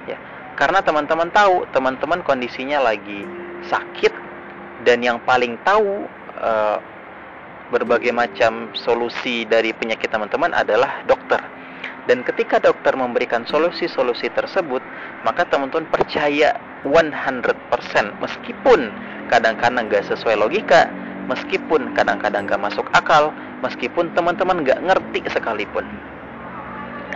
Ya 0.04 0.20
karena 0.60 0.84
teman-teman 0.84 1.32
tahu 1.32 1.64
teman-teman 1.72 2.20
kondisinya 2.28 2.84
lagi 2.84 3.24
sakit 3.72 4.12
dan 4.84 5.00
yang 5.00 5.16
paling 5.24 5.56
tahu 5.64 6.04
e, 6.36 6.52
berbagai 7.72 8.12
macam 8.12 8.68
solusi 8.76 9.48
dari 9.48 9.72
penyakit 9.72 10.12
teman-teman 10.12 10.52
adalah 10.52 11.00
dokter. 11.08 11.40
Dan 12.12 12.28
ketika 12.28 12.60
dokter 12.60 12.92
memberikan 13.00 13.48
solusi-solusi 13.48 14.28
tersebut 14.36 14.84
maka 15.24 15.48
teman-teman 15.48 15.88
percaya 15.88 16.60
100% 16.84 17.40
meskipun 18.20 18.92
kadang-kadang 19.32 19.88
gak 19.88 20.12
sesuai 20.12 20.44
logika, 20.44 20.92
meskipun 21.30 21.94
kadang-kadang 21.94 22.50
gak 22.50 22.62
masuk 22.62 22.90
akal, 22.92 23.30
meskipun 23.62 24.10
teman-teman 24.18 24.66
gak 24.66 24.82
ngerti 24.82 25.22
sekalipun. 25.30 25.86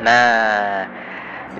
Nah, 0.06 0.86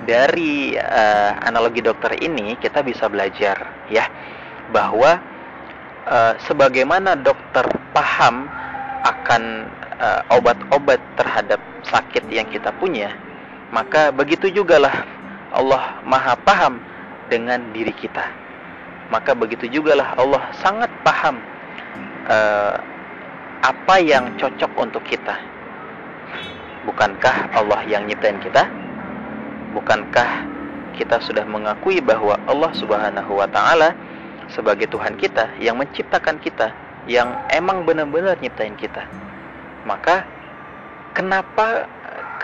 dari 0.06 0.78
uh, 0.78 1.30
analogi 1.42 1.82
dokter 1.82 2.14
ini 2.22 2.54
kita 2.58 2.82
bisa 2.86 3.10
belajar 3.10 3.58
ya 3.90 4.06
bahwa 4.70 5.18
uh, 6.06 6.34
sebagaimana 6.46 7.18
dokter 7.18 7.66
paham 7.90 8.46
akan 9.04 9.68
uh, 9.98 10.22
obat-obat 10.34 10.98
terhadap 11.18 11.60
sakit 11.86 12.26
yang 12.30 12.46
kita 12.50 12.70
punya, 12.78 13.10
maka 13.74 14.14
begitu 14.14 14.50
juga 14.50 14.78
lah 14.78 14.96
Allah 15.54 16.02
Maha 16.02 16.34
paham 16.42 16.82
dengan 17.30 17.70
diri 17.70 17.94
kita 17.94 18.44
maka 19.12 19.36
begitu 19.36 19.68
juga 19.68 19.96
lah 19.96 20.16
Allah 20.16 20.42
sangat 20.60 20.88
paham 21.04 21.36
uh, 22.28 22.76
apa 23.64 23.96
yang 24.00 24.36
cocok 24.36 24.72
untuk 24.76 25.02
kita. 25.08 25.36
Bukankah 26.84 27.56
Allah 27.56 27.80
yang 27.88 28.04
nyiptain 28.04 28.36
kita? 28.44 28.68
Bukankah 29.72 30.44
kita 30.94 31.18
sudah 31.24 31.48
mengakui 31.48 31.98
bahwa 32.04 32.36
Allah 32.44 32.70
Subhanahu 32.76 33.40
wa 33.40 33.48
taala 33.48 33.96
sebagai 34.52 34.86
Tuhan 34.92 35.16
kita 35.16 35.56
yang 35.58 35.80
menciptakan 35.80 36.36
kita, 36.44 36.70
yang 37.08 37.32
emang 37.48 37.88
benar-benar 37.88 38.36
nyiptain 38.38 38.76
kita. 38.76 39.08
Maka 39.88 40.28
kenapa 41.16 41.88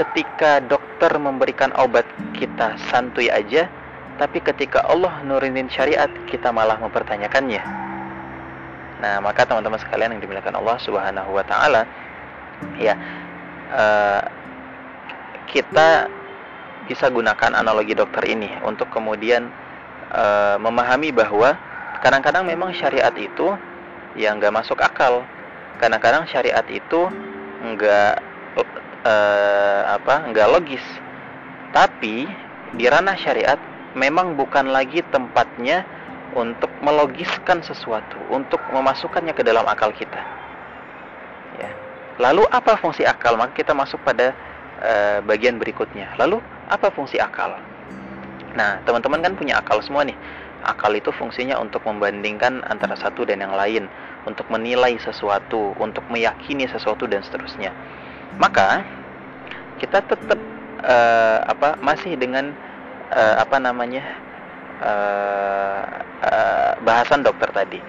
ketika 0.00 0.64
dokter 0.64 1.12
memberikan 1.20 1.70
obat 1.76 2.08
kita 2.32 2.80
santuy 2.88 3.28
aja, 3.28 3.68
tapi 4.16 4.40
ketika 4.40 4.84
Allah 4.88 5.20
nurunin 5.24 5.68
syariat, 5.68 6.08
kita 6.28 6.48
malah 6.52 6.80
mempertanyakannya. 6.80 7.89
Nah, 9.00 9.16
maka 9.24 9.48
teman-teman 9.48 9.80
sekalian 9.80 10.12
yang 10.12 10.22
dimuliakan 10.22 10.60
Allah 10.60 10.76
Subhanahu 10.84 11.32
wa 11.32 11.44
taala, 11.44 11.88
ya 12.76 12.94
uh, 13.72 14.22
kita 15.48 16.06
bisa 16.84 17.08
gunakan 17.08 17.56
analogi 17.56 17.96
dokter 17.96 18.28
ini 18.28 18.50
untuk 18.60 18.92
kemudian 18.92 19.48
uh, 20.12 20.60
memahami 20.60 21.16
bahwa 21.16 21.56
kadang-kadang 22.04 22.44
memang 22.44 22.76
syariat 22.76 23.12
itu 23.16 23.56
yang 24.20 24.36
nggak 24.36 24.52
masuk 24.52 24.76
akal. 24.84 25.24
Kadang-kadang 25.80 26.28
syariat 26.28 26.66
itu 26.68 27.08
nggak 27.64 28.14
uh, 29.06 29.80
apa 29.96 30.28
nggak 30.28 30.50
logis. 30.50 30.84
Tapi 31.72 32.28
di 32.76 32.84
ranah 32.84 33.16
syariat 33.16 33.58
memang 33.94 34.36
bukan 34.36 34.70
lagi 34.70 35.02
tempatnya 35.08 35.86
untuk 36.34 36.70
melogiskan 36.80 37.60
sesuatu, 37.62 38.16
untuk 38.30 38.60
memasukkannya 38.70 39.34
ke 39.34 39.42
dalam 39.42 39.66
akal 39.66 39.90
kita. 39.90 40.20
Ya. 41.58 41.70
Lalu 42.20 42.46
apa 42.50 42.78
fungsi 42.78 43.02
akal? 43.02 43.34
Maka 43.34 43.52
kita 43.56 43.74
masuk 43.74 43.98
pada 44.06 44.32
uh, 44.80 45.18
bagian 45.26 45.58
berikutnya. 45.58 46.14
Lalu 46.16 46.38
apa 46.70 46.92
fungsi 46.94 47.18
akal? 47.18 47.58
Nah, 48.54 48.82
teman-teman 48.82 49.22
kan 49.22 49.32
punya 49.34 49.58
akal 49.58 49.78
semua 49.82 50.06
nih. 50.06 50.16
Akal 50.60 50.92
itu 50.92 51.08
fungsinya 51.16 51.56
untuk 51.56 51.80
membandingkan 51.88 52.60
antara 52.68 52.92
satu 52.98 53.24
dan 53.24 53.40
yang 53.40 53.56
lain, 53.56 53.88
untuk 54.28 54.44
menilai 54.52 55.00
sesuatu, 55.00 55.72
untuk 55.80 56.04
meyakini 56.12 56.68
sesuatu 56.68 57.08
dan 57.08 57.24
seterusnya. 57.24 57.72
Maka 58.36 58.84
kita 59.80 60.04
tetap 60.04 60.36
uh, 60.84 61.38
apa 61.48 61.80
masih 61.80 62.12
dengan 62.20 62.52
uh, 63.08 63.40
apa 63.40 63.56
namanya 63.56 64.04
uh, 64.80 65.84
uh, 66.24 66.72
bahasan 66.82 67.24
dokter 67.24 67.48
tadi. 67.52 67.80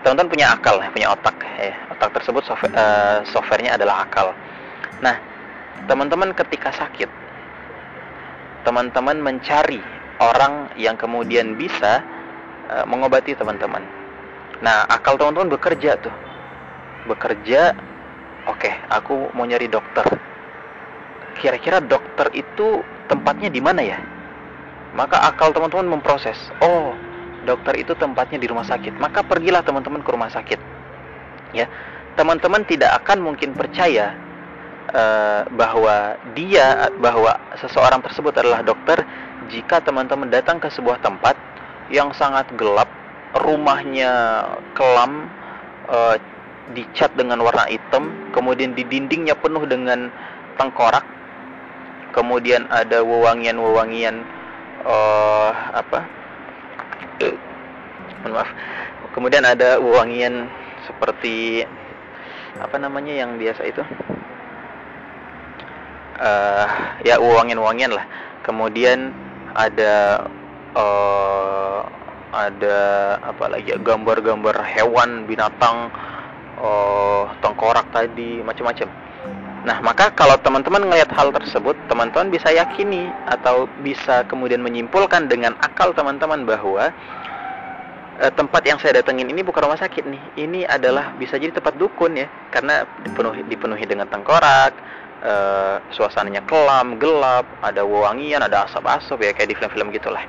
Teman-teman 0.00 0.32
punya 0.32 0.46
akal 0.56 0.80
punya 0.92 1.12
otak 1.12 1.36
ya. 1.60 1.76
Otak 1.92 2.10
tersebut 2.20 2.42
software, 2.44 2.72
uh, 2.74 3.20
softwarenya 3.28 3.76
adalah 3.76 4.04
akal. 4.08 4.32
Nah 5.04 5.16
teman-teman 5.88 6.32
ketika 6.36 6.72
sakit 6.76 7.08
teman-teman 8.64 9.16
mencari 9.20 9.80
orang 10.20 10.68
yang 10.76 10.96
kemudian 11.00 11.56
bisa 11.56 12.04
uh, 12.68 12.84
mengobati 12.84 13.32
teman-teman. 13.32 13.80
Nah 14.60 14.84
akal 14.88 15.16
teman-teman 15.16 15.52
bekerja 15.52 15.96
tuh. 16.00 16.12
Bekerja 17.08 17.72
oke 18.48 18.60
okay, 18.60 18.74
aku 18.92 19.32
mau 19.36 19.48
nyari 19.48 19.68
dokter. 19.68 20.04
Kira-kira 21.40 21.80
dokter 21.80 22.28
itu 22.36 22.84
tempatnya 23.08 23.48
di 23.48 23.60
mana 23.64 23.80
ya? 23.80 23.96
Maka 24.94 25.22
akal 25.30 25.54
teman-teman 25.54 25.98
memproses, 25.98 26.36
oh 26.60 26.94
dokter 27.46 27.78
itu 27.78 27.94
tempatnya 27.94 28.38
di 28.42 28.50
rumah 28.50 28.66
sakit. 28.66 28.98
Maka 28.98 29.22
pergilah 29.22 29.62
teman-teman 29.62 30.02
ke 30.02 30.10
rumah 30.10 30.30
sakit. 30.30 30.60
Ya, 31.54 31.66
teman-teman 32.14 32.62
tidak 32.66 33.02
akan 33.02 33.22
mungkin 33.26 33.54
percaya 33.54 34.14
uh, 34.94 35.42
bahwa 35.54 36.18
dia, 36.34 36.90
bahwa 36.98 37.38
seseorang 37.58 38.02
tersebut 38.02 38.34
adalah 38.38 38.62
dokter 38.62 39.02
jika 39.50 39.82
teman-teman 39.82 40.30
datang 40.30 40.62
ke 40.62 40.70
sebuah 40.70 41.02
tempat 41.02 41.34
yang 41.90 42.14
sangat 42.14 42.46
gelap, 42.54 42.86
rumahnya 43.34 44.46
kelam, 44.78 45.26
uh, 45.90 46.14
dicat 46.70 47.10
dengan 47.18 47.42
warna 47.42 47.66
hitam, 47.66 48.14
kemudian 48.30 48.78
di 48.78 48.86
dindingnya 48.86 49.34
penuh 49.34 49.66
dengan 49.66 50.06
tengkorak, 50.54 51.02
kemudian 52.14 52.70
ada 52.70 53.02
wewangian-wewangian 53.02 54.22
uh, 54.84 55.50
apa? 55.74 56.00
Maaf. 58.30 58.50
Kemudian 59.10 59.42
ada 59.42 59.80
wewangian 59.82 60.46
seperti 60.86 61.66
apa 62.60 62.76
namanya 62.78 63.14
yang 63.16 63.40
biasa 63.40 63.62
itu? 63.66 63.82
Uh, 66.20 66.68
ya 67.02 67.16
wewangian-wewangian 67.16 67.96
lah. 67.96 68.04
Kemudian 68.44 69.10
ada 69.56 70.26
uh, 70.76 71.80
ada 72.30 72.78
apa 73.24 73.44
lagi 73.50 73.74
gambar-gambar 73.74 74.62
hewan 74.62 75.26
binatang 75.26 75.90
uh, 76.60 77.26
tengkorak 77.42 77.90
tadi 77.90 78.38
macam-macam 78.44 78.99
Nah, 79.60 79.76
maka 79.84 80.08
kalau 80.16 80.40
teman-teman 80.40 80.88
melihat 80.88 81.12
hal 81.12 81.28
tersebut, 81.36 81.76
teman-teman 81.84 82.32
bisa 82.32 82.48
yakini 82.48 83.12
atau 83.28 83.68
bisa 83.84 84.24
kemudian 84.24 84.64
menyimpulkan 84.64 85.28
dengan 85.28 85.52
akal 85.60 85.92
teman-teman 85.92 86.48
bahwa 86.48 86.88
e, 88.16 88.26
tempat 88.32 88.62
yang 88.64 88.80
saya 88.80 89.04
datengin 89.04 89.28
ini 89.28 89.44
bukan 89.44 89.68
rumah 89.68 89.76
sakit 89.76 90.08
nih. 90.08 90.22
Ini 90.48 90.60
adalah 90.64 91.12
bisa 91.20 91.36
jadi 91.36 91.52
tempat 91.52 91.76
dukun 91.76 92.16
ya, 92.16 92.28
karena 92.48 92.88
dipenuhi 93.04 93.44
dipenuhi 93.52 93.84
dengan 93.84 94.08
tengkorak, 94.08 94.72
e, 95.20 95.32
suasananya 95.92 96.40
kelam, 96.48 96.96
gelap, 96.96 97.44
ada 97.60 97.84
wewangian, 97.84 98.40
ada 98.40 98.64
asap-asap 98.64 99.28
ya 99.28 99.32
kayak 99.36 99.52
di 99.52 99.56
film-film 99.60 99.92
gitulah. 99.92 100.24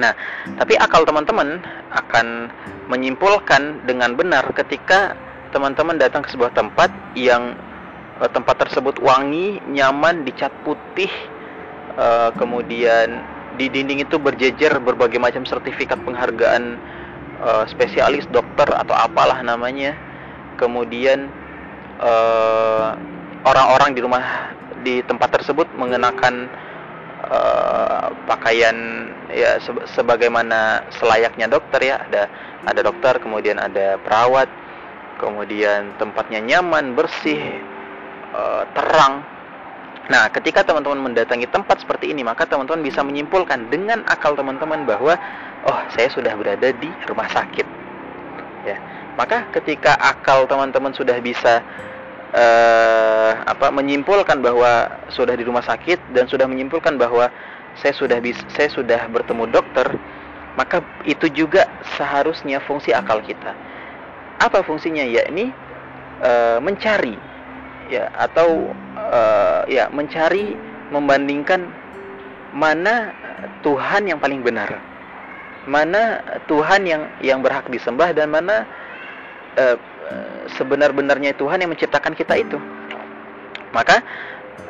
Nah, 0.00 0.16
tapi 0.56 0.80
akal 0.80 1.04
teman-teman 1.04 1.60
akan 1.92 2.48
menyimpulkan 2.88 3.84
dengan 3.84 4.16
benar 4.16 4.48
ketika 4.56 5.12
teman-teman 5.52 6.00
datang 6.00 6.24
ke 6.24 6.32
sebuah 6.32 6.56
tempat 6.56 6.88
yang 7.12 7.52
tempat 8.28 8.68
tersebut 8.68 9.00
wangi, 9.00 9.64
nyaman, 9.72 10.28
dicat 10.28 10.52
putih, 10.60 11.08
uh, 11.96 12.28
kemudian 12.36 13.24
di 13.56 13.72
dinding 13.72 14.04
itu 14.04 14.20
berjejer 14.20 14.76
berbagai 14.76 15.16
macam 15.16 15.48
sertifikat 15.48 15.96
penghargaan 16.04 16.76
uh, 17.40 17.64
spesialis 17.64 18.28
dokter 18.28 18.68
atau 18.68 18.92
apalah 18.92 19.40
namanya. 19.40 19.96
Kemudian 20.60 21.32
orang-orang 23.44 23.92
di 23.96 24.00
rumah 24.04 24.52
di 24.84 25.04
tempat 25.04 25.40
tersebut 25.40 25.68
mengenakan 25.76 26.48
pakaian 28.24 28.76
ya 29.28 29.60
se 29.60 29.68
sebagaimana 29.92 30.88
selayaknya 30.96 31.46
dokter 31.48 31.80
ya 31.92 31.96
ada 32.08 32.28
ada 32.64 32.80
dokter 32.80 33.20
kemudian 33.20 33.60
ada 33.60 34.00
perawat 34.00 34.48
kemudian 35.20 35.92
tempatnya 36.00 36.40
nyaman 36.40 36.96
bersih 36.96 37.60
uh, 38.34 38.64
terang. 38.74 39.22
Nah, 40.10 40.26
ketika 40.34 40.66
teman-teman 40.66 41.12
mendatangi 41.12 41.46
tempat 41.46 41.86
seperti 41.86 42.10
ini, 42.10 42.26
maka 42.26 42.42
teman-teman 42.42 42.82
bisa 42.82 43.06
menyimpulkan 43.06 43.70
dengan 43.70 44.02
akal 44.10 44.34
teman-teman 44.34 44.82
bahwa 44.82 45.14
oh, 45.62 45.80
saya 45.94 46.10
sudah 46.10 46.34
berada 46.34 46.74
di 46.74 46.90
rumah 47.06 47.30
sakit. 47.30 47.66
Ya. 48.66 48.76
Maka 49.14 49.46
ketika 49.54 49.94
akal 50.02 50.50
teman-teman 50.50 50.90
sudah 50.90 51.14
bisa 51.22 51.62
uh, 52.34 53.32
apa 53.46 53.70
menyimpulkan 53.70 54.42
bahwa 54.42 54.90
sudah 55.14 55.38
di 55.38 55.46
rumah 55.46 55.62
sakit 55.62 56.10
dan 56.10 56.26
sudah 56.26 56.50
menyimpulkan 56.50 56.98
bahwa 56.98 57.30
saya 57.78 57.94
sudah 57.94 58.18
bisa, 58.18 58.42
saya 58.50 58.66
sudah 58.66 59.06
bertemu 59.14 59.46
dokter, 59.46 59.86
maka 60.58 60.82
itu 61.06 61.30
juga 61.30 61.70
seharusnya 61.94 62.58
fungsi 62.66 62.90
akal 62.90 63.22
kita. 63.22 63.54
Apa 64.42 64.66
fungsinya? 64.66 65.06
Yakni 65.06 65.54
uh, 66.18 66.58
mencari 66.58 67.29
ya 67.90 68.06
atau 68.14 68.70
uh, 68.94 69.66
ya 69.66 69.90
mencari 69.90 70.54
membandingkan 70.94 71.66
mana 72.54 73.10
Tuhan 73.66 74.06
yang 74.06 74.22
paling 74.22 74.40
benar. 74.46 74.78
Mana 75.68 76.24
Tuhan 76.48 76.86
yang 76.88 77.02
yang 77.20 77.44
berhak 77.44 77.68
disembah 77.68 78.16
dan 78.16 78.32
mana 78.32 78.64
uh, 79.58 79.76
sebenar-benarnya 80.56 81.36
Tuhan 81.36 81.60
yang 81.60 81.70
menciptakan 81.74 82.14
kita 82.16 82.38
itu. 82.38 82.56
Maka 83.74 84.00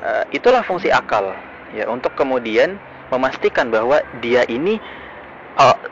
uh, 0.02 0.24
itulah 0.34 0.64
fungsi 0.64 0.90
akal 0.90 1.36
ya 1.76 1.86
untuk 1.86 2.16
kemudian 2.18 2.80
memastikan 3.12 3.70
bahwa 3.70 4.02
dia 4.24 4.42
ini 4.48 4.80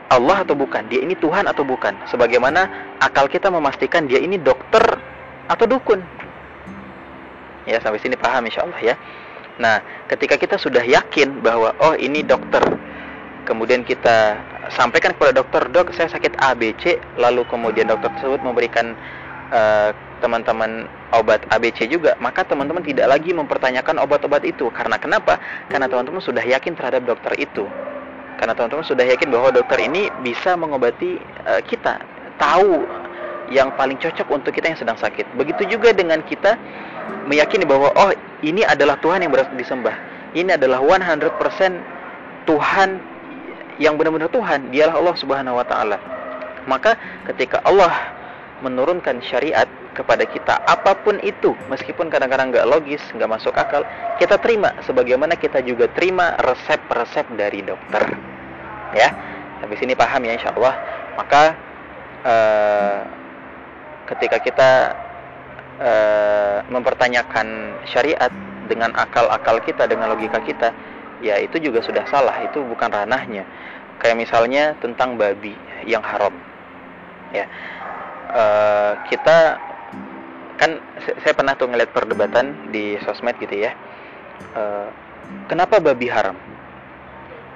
Allah 0.09 0.41
atau 0.41 0.57
bukan 0.57 0.89
dia 0.89 1.05
ini 1.05 1.13
Tuhan 1.13 1.45
atau 1.45 1.61
bukan. 1.61 1.93
Sebagaimana 2.09 2.65
akal 2.97 3.29
kita 3.29 3.53
memastikan 3.53 4.09
dia 4.09 4.17
ini 4.17 4.41
dokter 4.41 4.81
atau 5.45 5.65
dukun 5.69 6.01
ya 7.65 7.79
sampai 7.83 7.99
sini 7.99 8.15
paham 8.15 8.45
insya 8.47 8.63
Allah 8.67 8.79
ya. 8.79 8.95
Nah 9.59 9.83
ketika 10.07 10.39
kita 10.39 10.55
sudah 10.55 10.83
yakin 10.83 11.43
bahwa 11.43 11.75
oh 11.83 11.95
ini 11.97 12.23
dokter 12.23 12.63
kemudian 13.43 13.81
kita 13.81 14.39
sampaikan 14.69 15.17
kepada 15.17 15.41
dokter 15.41 15.65
dok 15.73 15.91
saya 15.91 16.07
sakit 16.11 16.37
ABC 16.37 17.01
lalu 17.17 17.43
kemudian 17.49 17.89
dokter 17.89 18.13
tersebut 18.19 18.45
memberikan 18.45 18.93
eh, 19.49 19.91
teman-teman 20.19 20.85
obat 21.15 21.41
ABC 21.49 21.89
juga 21.89 22.13
maka 22.21 22.45
teman-teman 22.45 22.83
tidak 22.85 23.09
lagi 23.09 23.33
mempertanyakan 23.33 23.97
obat-obat 24.03 24.45
itu. 24.45 24.69
Karena 24.69 24.99
kenapa? 25.01 25.41
Karena 25.67 25.89
teman-teman 25.89 26.21
sudah 26.21 26.43
yakin 26.43 26.75
terhadap 26.77 27.07
dokter 27.07 27.33
itu. 27.39 27.65
Karena 28.39 28.55
teman-teman 28.55 28.87
sudah 28.87 29.03
yakin 29.03 29.27
bahwa 29.27 29.51
dokter 29.51 29.83
ini 29.83 30.07
bisa 30.23 30.55
mengobati 30.55 31.19
uh, 31.43 31.59
kita 31.59 31.99
tahu 32.39 32.87
yang 33.51 33.73
paling 33.75 33.97
cocok 33.99 34.29
untuk 34.31 34.55
kita 34.55 34.71
yang 34.71 34.79
sedang 34.79 34.95
sakit. 34.95 35.35
Begitu 35.35 35.75
juga 35.75 35.91
dengan 35.91 36.21
kita 36.23 36.55
meyakini 37.29 37.65
bahwa 37.67 37.93
oh 37.93 38.11
ini 38.41 38.63
adalah 38.65 38.97
Tuhan 38.99 39.21
yang 39.21 39.31
berasal 39.31 39.55
disembah. 39.55 39.95
Ini 40.33 40.55
adalah 40.55 40.81
100% 40.81 42.45
Tuhan 42.45 42.89
yang 43.79 43.95
benar-benar 43.95 44.29
Tuhan, 44.29 44.69
dialah 44.69 44.95
Allah 44.99 45.15
Subhanahu 45.15 45.57
wa 45.57 45.65
taala. 45.65 45.97
Maka 46.67 46.99
ketika 47.31 47.63
Allah 47.65 47.91
menurunkan 48.59 49.23
syariat 49.23 49.65
kepada 49.95 50.27
kita 50.27 50.59
apa 50.67 50.93
pun 50.99 51.17
itu, 51.23 51.55
meskipun 51.71 52.11
kadang-kadang 52.11 52.51
nggak 52.51 52.67
logis, 52.67 53.01
nggak 53.15 53.31
masuk 53.31 53.55
akal, 53.55 53.87
kita 54.19 54.37
terima 54.37 54.75
sebagaimana 54.83 55.39
kita 55.39 55.63
juga 55.63 55.87
terima 55.95 56.35
resep-resep 56.43 57.25
dari 57.39 57.63
dokter. 57.63 58.03
Ya, 58.93 59.09
habis 59.63 59.79
ini 59.81 59.95
paham 59.95 60.27
ya 60.27 60.35
insya 60.35 60.51
Allah. 60.53 60.75
Maka 61.15 61.43
uh, 62.27 62.99
ketika 64.13 64.37
kita 64.43 64.69
uh, 65.79 66.57
mempertanyakan 66.67 67.79
syariat 67.89 68.31
dengan 68.69 68.93
akal-akal 68.93 69.63
kita, 69.65 69.89
dengan 69.89 70.13
logika 70.13 70.37
kita, 70.45 70.69
ya 71.25 71.41
itu 71.41 71.57
juga 71.57 71.81
sudah 71.81 72.05
salah, 72.05 72.35
itu 72.45 72.61
bukan 72.61 72.91
ranahnya. 72.91 73.47
Kayak 73.99 74.17
misalnya 74.19 74.63
tentang 74.79 75.19
babi 75.19 75.55
yang 75.83 76.03
haram. 76.05 76.31
Ya. 77.33 77.49
Uh, 78.29 78.93
kita 79.09 79.57
kan 80.59 80.77
saya 81.23 81.33
pernah 81.33 81.55
tuh 81.55 81.71
ngeliat 81.71 81.89
perdebatan 81.95 82.69
di 82.69 82.99
sosmed 83.03 83.35
gitu 83.41 83.55
ya. 83.57 83.73
Uh, 84.53 84.87
kenapa 85.49 85.81
babi 85.81 86.07
haram? 86.07 86.37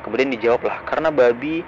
Kemudian 0.04 0.34
dijawablah 0.36 0.84
karena 0.84 1.14
babi 1.14 1.64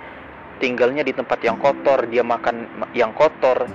tinggalnya 0.60 1.04
di 1.04 1.12
tempat 1.16 1.40
yang 1.44 1.60
kotor, 1.60 2.08
dia 2.08 2.24
makan 2.24 2.68
yang 2.96 3.12
kotor, 3.16 3.68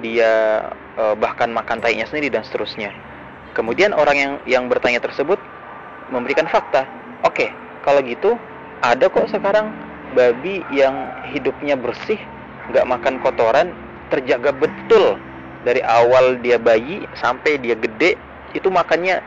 dia 0.00 0.64
e, 0.96 1.04
bahkan 1.20 1.52
makan 1.52 1.78
tainya 1.84 2.08
sendiri 2.08 2.32
dan 2.32 2.42
seterusnya. 2.42 2.90
Kemudian 3.52 3.92
orang 3.96 4.16
yang 4.16 4.32
yang 4.44 4.64
bertanya 4.68 5.00
tersebut 5.00 5.38
memberikan 6.12 6.48
fakta. 6.48 6.84
Oke, 7.24 7.46
okay, 7.46 7.50
kalau 7.84 8.00
gitu 8.04 8.36
ada 8.84 9.08
kok 9.08 9.28
sekarang 9.32 9.72
babi 10.12 10.60
yang 10.72 11.08
hidupnya 11.32 11.76
bersih, 11.76 12.20
nggak 12.72 12.84
makan 12.84 13.14
kotoran, 13.24 13.72
terjaga 14.12 14.52
betul 14.54 15.16
dari 15.66 15.82
awal 15.82 16.38
dia 16.44 16.62
bayi 16.62 17.02
sampai 17.18 17.58
dia 17.58 17.74
gede 17.74 18.14
itu 18.54 18.70
makannya 18.70 19.18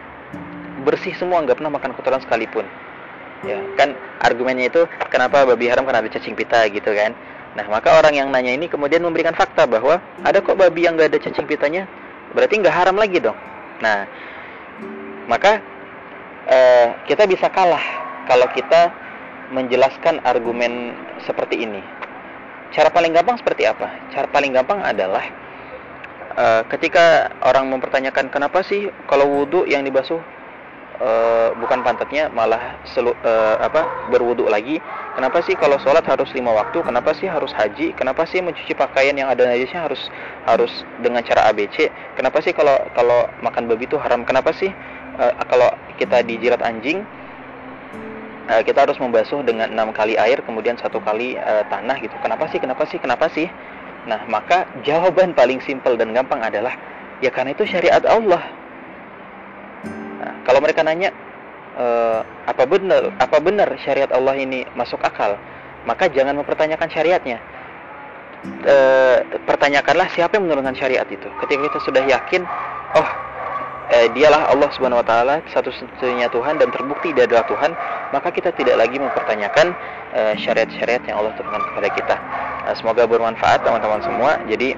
bersih 0.87 1.11
semua 1.19 1.43
nggak 1.43 1.59
pernah 1.59 1.75
makan 1.75 1.91
kotoran 1.91 2.23
sekalipun 2.23 2.63
ya 3.43 3.59
kan 3.75 3.91
argumennya 4.23 4.71
itu 4.71 4.87
kenapa 5.11 5.43
babi 5.43 5.67
haram 5.67 5.83
karena 5.83 6.03
ada 6.03 6.11
cacing 6.11 6.35
pita 6.35 6.63
gitu 6.71 6.91
kan 6.95 7.11
Nah, 7.57 7.65
maka 7.65 7.97
orang 7.97 8.13
yang 8.13 8.27
nanya 8.29 8.53
ini 8.53 8.69
kemudian 8.69 9.01
memberikan 9.01 9.33
fakta 9.33 9.65
bahwa 9.65 9.97
ada 10.21 10.37
kok 10.37 10.53
babi 10.53 10.85
yang 10.85 10.93
nggak 10.93 11.09
ada 11.13 11.19
cacing 11.21 11.49
pitanya, 11.49 11.89
berarti 12.37 12.61
nggak 12.61 12.75
haram 12.75 12.93
lagi 12.93 13.17
dong. 13.17 13.37
Nah, 13.81 14.05
maka 15.25 15.57
eh, 16.45 16.87
kita 17.09 17.25
bisa 17.25 17.49
kalah 17.49 17.81
kalau 18.29 18.45
kita 18.53 18.93
menjelaskan 19.49 20.21
argumen 20.21 20.93
seperti 21.25 21.65
ini. 21.65 21.81
Cara 22.69 22.93
paling 22.93 23.17
gampang 23.17 23.41
seperti 23.41 23.65
apa? 23.65 23.89
Cara 24.13 24.29
paling 24.29 24.53
gampang 24.53 24.85
adalah 24.85 25.25
eh, 26.37 26.61
ketika 26.69 27.33
orang 27.41 27.65
mempertanyakan 27.73 28.29
kenapa 28.29 28.61
sih 28.61 28.93
kalau 29.09 29.25
wudhu 29.25 29.65
yang 29.65 29.81
dibasuh 29.81 30.21
uh, 30.99 31.49
bukan 31.57 31.81
pantatnya 31.81 32.27
malah 32.31 32.79
selu, 32.87 33.15
uh, 33.23 33.57
apa 33.59 34.11
berwudhu 34.11 34.47
lagi. 34.47 34.77
Kenapa 35.15 35.43
sih 35.43 35.55
kalau 35.55 35.75
sholat 35.81 36.05
harus 36.07 36.31
lima 36.31 36.53
waktu? 36.55 36.79
Kenapa 36.83 37.11
sih 37.17 37.27
harus 37.27 37.51
haji? 37.51 37.91
Kenapa 37.95 38.23
sih 38.27 38.39
mencuci 38.39 38.71
pakaian 38.75 39.15
yang 39.15 39.27
ada 39.27 39.47
najisnya 39.47 39.83
harus 39.83 40.07
harus 40.47 40.71
dengan 41.03 41.19
cara 41.25 41.51
ABC 41.51 41.91
kenapa 42.15 42.39
sih 42.43 42.51
kalau 42.51 42.75
kalau 42.95 43.27
makan 43.43 43.67
babi 43.67 43.87
itu 43.87 43.99
haram? 43.99 44.23
Kenapa 44.23 44.51
sih 44.55 44.71
uh, 45.19 45.33
kalau 45.47 45.71
kita 45.99 46.23
dijilat 46.23 46.59
anjing 46.63 47.03
uh, 48.51 48.61
kita 48.63 48.87
harus 48.87 48.99
membasuh 48.99 49.43
dengan 49.43 49.71
enam 49.71 49.91
kali 49.91 50.15
air 50.19 50.39
kemudian 50.43 50.75
satu 50.79 50.99
kali 51.03 51.35
uh, 51.39 51.63
tanah 51.67 51.97
gitu? 51.99 52.15
Kenapa 52.19 52.47
sih 52.51 52.59
kenapa 52.59 52.83
sih 52.87 52.99
kenapa 52.99 53.25
sih? 53.31 53.47
Nah 54.07 54.23
maka 54.27 54.67
jawaban 54.87 55.35
paling 55.35 55.59
simpel 55.63 55.99
dan 55.99 56.15
gampang 56.15 56.39
adalah 56.39 56.75
ya 57.19 57.31
karena 57.31 57.51
itu 57.51 57.67
syariat 57.67 58.03
Allah 58.07 58.39
kalau 60.43 60.59
mereka 60.59 60.85
nanya 60.85 61.09
e, 61.75 61.85
apa 62.47 62.63
benar 62.67 63.13
apa 63.17 63.37
benar 63.39 63.69
syariat 63.83 64.09
Allah 64.11 64.35
ini 64.37 64.67
masuk 64.75 64.99
akal, 65.01 65.35
maka 65.87 66.07
jangan 66.11 66.35
mempertanyakan 66.37 66.89
syariatnya. 66.91 67.39
E, 68.63 68.75
pertanyakanlah 69.43 70.07
siapa 70.15 70.39
yang 70.39 70.47
menurunkan 70.47 70.75
syariat 70.75 71.07
itu. 71.07 71.27
Ketika 71.43 71.59
kita 71.71 71.79
sudah 71.83 72.03
yakin, 72.07 72.47
oh 72.95 73.09
eh, 73.89 74.07
dialah 74.13 74.53
Allah 74.53 74.69
Subhanahu 74.73 75.01
wa 75.01 75.07
taala 75.07 75.35
satu-satunya 75.49 76.29
Tuhan 76.29 76.61
dan 76.61 76.69
terbukti 76.69 77.11
dia 77.13 77.25
adalah 77.25 77.45
Tuhan, 77.49 77.71
maka 78.13 78.29
kita 78.29 78.53
tidak 78.53 78.77
lagi 78.77 79.01
mempertanyakan 79.01 79.73
eh, 80.13 80.33
syariat-syariat 80.45 81.01
yang 81.09 81.21
Allah 81.21 81.33
turunkan 81.35 81.61
kepada 81.73 81.89
kita. 81.93 82.15
Eh, 82.69 82.75
semoga 82.77 83.09
bermanfaat 83.09 83.65
teman-teman 83.65 84.01
semua. 84.05 84.31
Jadi 84.47 84.77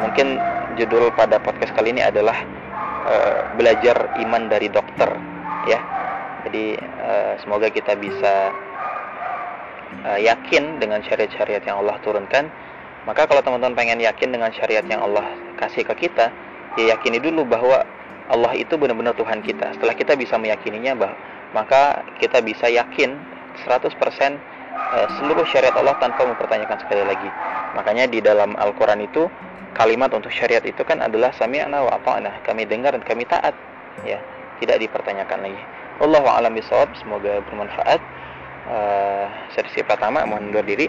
mungkin 0.00 0.40
judul 0.80 1.12
pada 1.12 1.36
podcast 1.36 1.76
kali 1.76 1.92
ini 1.92 2.00
adalah 2.00 2.32
eh, 3.06 3.40
belajar 3.56 4.18
iman 4.20 4.42
dari 4.50 4.68
dokter 4.68 5.10
ya. 5.68 5.80
Jadi 6.48 6.76
eh, 6.80 7.32
semoga 7.44 7.68
kita 7.68 7.96
bisa 8.00 8.52
eh, 10.08 10.18
yakin 10.24 10.80
dengan 10.80 11.04
syariat-syariat 11.04 11.64
yang 11.64 11.80
Allah 11.84 11.96
turunkan. 12.00 12.48
Maka 13.08 13.24
kalau 13.24 13.40
teman-teman 13.40 13.76
pengen 13.76 13.98
yakin 14.04 14.28
dengan 14.28 14.52
syariat 14.52 14.84
yang 14.84 15.00
Allah 15.00 15.24
kasih 15.56 15.88
ke 15.88 16.08
kita, 16.08 16.28
ya 16.76 16.96
yakini 16.96 17.16
dulu 17.16 17.48
bahwa 17.48 17.80
Allah 18.30 18.52
itu 18.54 18.78
benar-benar 18.78 19.16
Tuhan 19.18 19.42
kita. 19.42 19.74
Setelah 19.74 19.94
kita 19.96 20.14
bisa 20.14 20.38
meyakininya, 20.38 20.94
bah, 20.94 21.12
maka 21.50 22.06
kita 22.22 22.38
bisa 22.44 22.70
yakin 22.70 23.18
100% 23.66 23.90
eh, 23.90 25.08
seluruh 25.18 25.42
syariat 25.50 25.74
Allah 25.74 25.98
tanpa 25.98 26.28
mempertanyakan 26.28 26.78
sekali 26.86 27.02
lagi. 27.02 27.30
Makanya 27.74 28.06
di 28.06 28.22
dalam 28.22 28.54
Al-Quran 28.54 29.02
itu 29.02 29.26
kalimat 29.74 30.10
untuk 30.10 30.30
syariat 30.34 30.62
itu 30.64 30.82
kan 30.82 30.98
adalah 31.02 31.30
sami'na 31.34 31.82
wa 31.82 31.92
ata'na. 32.00 32.42
Kami 32.46 32.66
dengar 32.66 32.94
dan 32.94 33.02
kami 33.06 33.26
taat. 33.26 33.54
Ya, 34.02 34.18
tidak 34.62 34.82
dipertanyakan 34.82 35.46
lagi. 35.46 35.62
Allah 36.00 36.24
a'lam 36.24 36.52
bishawab. 36.56 36.90
Semoga 36.98 37.44
bermanfaat. 37.46 38.00
Uh, 38.70 39.26
sesi 39.56 39.82
pertama 39.82 40.22
mohon 40.28 40.52
undur 40.52 40.64
diri. 40.64 40.88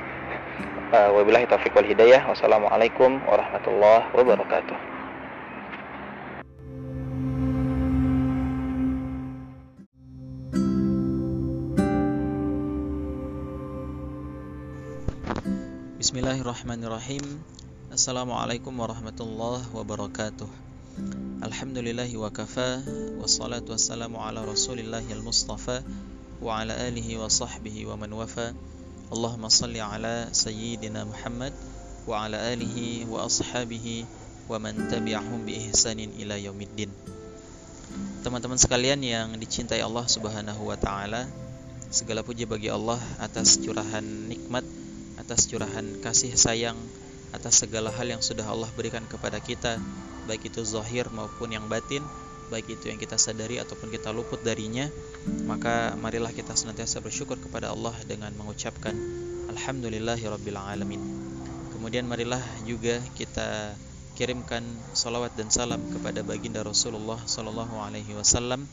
Uh, 0.91 1.09
wabillahi 1.15 1.47
taufiq 1.47 1.73
wal 1.75 1.87
hidayah. 1.87 2.23
Wassalamualaikum 2.27 3.21
warahmatullahi 3.27 4.11
wabarakatuh. 4.15 4.77
Bismillahirrahmanirrahim 16.01 17.61
Assalamualaikum 17.91 18.71
warahmatullahi 18.71 19.67
wabarakatuh. 19.75 20.47
Alhamdulillahi 21.43 22.15
wa 22.15 22.32
kafa 22.32 22.80
Wassalatu 23.19 23.75
wassalamu 23.75 24.15
ala 24.15 24.47
rasulillahi 24.47 25.12
al-mustafa 25.12 25.84
Wa 26.39 26.63
ala 26.63 26.71
alihi 26.71 27.19
wa 27.19 27.27
sahbihi 27.27 27.91
wa 27.91 27.99
man 27.99 28.15
wafa. 28.15 28.56
Allahumma 29.12 29.51
salli 29.51 29.84
ala 29.84 30.32
sayyidina 30.32 31.04
Muhammad 31.04 31.51
Wa 32.08 32.32
ala 32.32 32.39
alihi 32.39 33.12
wa 33.12 33.27
ashabihi 33.27 34.08
Wa 34.47 34.56
man 34.56 34.88
tabi'ahum 34.88 35.43
bi 35.43 35.60
ihsanin 35.60 36.15
ila 36.15 36.39
yaumiddin. 36.39 36.95
Teman-teman 38.23 38.56
sekalian 38.56 39.04
yang 39.04 39.36
dicintai 39.36 39.84
Allah 39.84 40.08
subhanahu 40.08 40.63
wa 40.63 40.80
ta'ala 40.80 41.27
Segala 41.91 42.23
puji 42.23 42.47
bagi 42.47 42.71
Allah 42.71 43.04
atas 43.19 43.60
curahan 43.60 44.32
nikmat 44.32 44.63
atas 45.19 45.51
curahan 45.51 45.99
kasih 45.99 46.39
sayang 46.39 46.80
atas 47.31 47.63
segala 47.63 47.91
hal 47.91 48.07
yang 48.07 48.23
sudah 48.23 48.43
Allah 48.47 48.67
berikan 48.75 49.03
kepada 49.07 49.39
kita 49.39 49.79
baik 50.29 50.51
itu 50.51 50.61
zahir 50.63 51.09
maupun 51.11 51.51
yang 51.51 51.65
batin 51.71 52.03
baik 52.51 52.67
itu 52.67 52.91
yang 52.91 52.99
kita 52.99 53.15
sadari 53.15 53.63
ataupun 53.63 53.87
kita 53.87 54.11
luput 54.11 54.43
darinya 54.43 54.91
maka 55.47 55.95
marilah 55.95 56.35
kita 56.35 56.51
senantiasa 56.51 56.99
bersyukur 56.99 57.39
kepada 57.39 57.71
Allah 57.71 57.95
dengan 58.03 58.35
mengucapkan 58.35 58.91
alhamdulillahirabbil 59.51 60.59
alamin. 60.59 61.01
Kemudian 61.75 62.07
marilah 62.07 62.41
juga 62.63 62.99
kita 63.17 63.75
kirimkan 64.15 64.61
salawat 64.93 65.33
dan 65.33 65.49
salam 65.49 65.81
kepada 65.91 66.21
baginda 66.21 66.61
Rasulullah 66.61 67.19
sallallahu 67.23 67.75
alaihi 67.79 68.15
wasallam. 68.15 68.67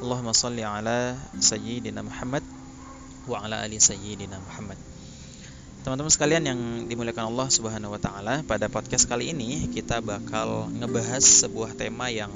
Allahumma 0.00 0.32
salli 0.32 0.64
ala 0.64 1.14
sayyidina 1.36 2.00
Muhammad 2.00 2.42
wa 3.28 3.44
ala 3.44 3.60
ali 3.60 3.76
sayyidina 3.76 4.40
Muhammad 4.40 4.80
Teman-teman 5.80 6.12
sekalian 6.12 6.44
yang 6.44 6.60
dimuliakan 6.92 7.32
Allah 7.32 7.48
Subhanahu 7.48 7.96
wa 7.96 8.00
taala, 8.00 8.44
pada 8.44 8.68
podcast 8.68 9.08
kali 9.08 9.32
ini 9.32 9.64
kita 9.72 10.04
bakal 10.04 10.68
ngebahas 10.76 11.24
sebuah 11.24 11.72
tema 11.72 12.12
yang 12.12 12.28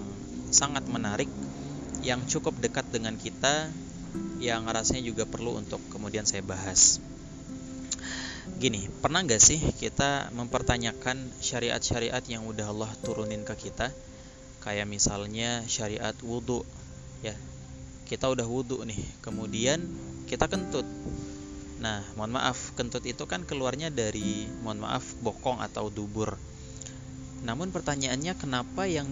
sangat 0.49 0.89
menarik 0.89 1.29
yang 2.01 2.25
cukup 2.25 2.57
dekat 2.57 2.89
dengan 2.89 3.21
kita 3.21 3.69
yang 4.41 4.65
rasanya 4.65 5.05
juga 5.05 5.29
perlu 5.29 5.61
untuk 5.61 5.77
kemudian 5.93 6.25
saya 6.25 6.41
bahas. 6.41 7.05
Gini, 8.57 8.89
pernah 9.05 9.21
nggak 9.21 9.43
sih 9.45 9.61
kita 9.77 10.33
mempertanyakan 10.33 11.21
syariat-syariat 11.45 12.25
yang 12.25 12.49
udah 12.49 12.73
Allah 12.73 12.89
turunin 13.05 13.45
ke 13.45 13.69
kita? 13.69 13.93
Kayak 14.65 14.89
misalnya 14.89 15.61
syariat 15.69 16.17
wudhu, 16.25 16.65
ya. 17.21 17.37
Kita 18.09 18.25
udah 18.25 18.49
wudhu 18.49 18.89
nih, 18.89 19.05
kemudian 19.21 19.85
kita 20.25 20.49
kentut 20.49 20.89
Nah, 21.83 22.07
mohon 22.15 22.39
maaf, 22.39 22.75
kentut 22.79 23.03
itu 23.03 23.27
kan 23.27 23.43
keluarnya 23.43 23.91
dari 23.91 24.47
mohon 24.63 24.83
maaf 24.83 25.17
bokong 25.19 25.59
atau 25.59 25.91
dubur. 25.91 26.39
Namun 27.43 27.75
pertanyaannya 27.75 28.39
kenapa 28.39 28.87
yang 28.87 29.11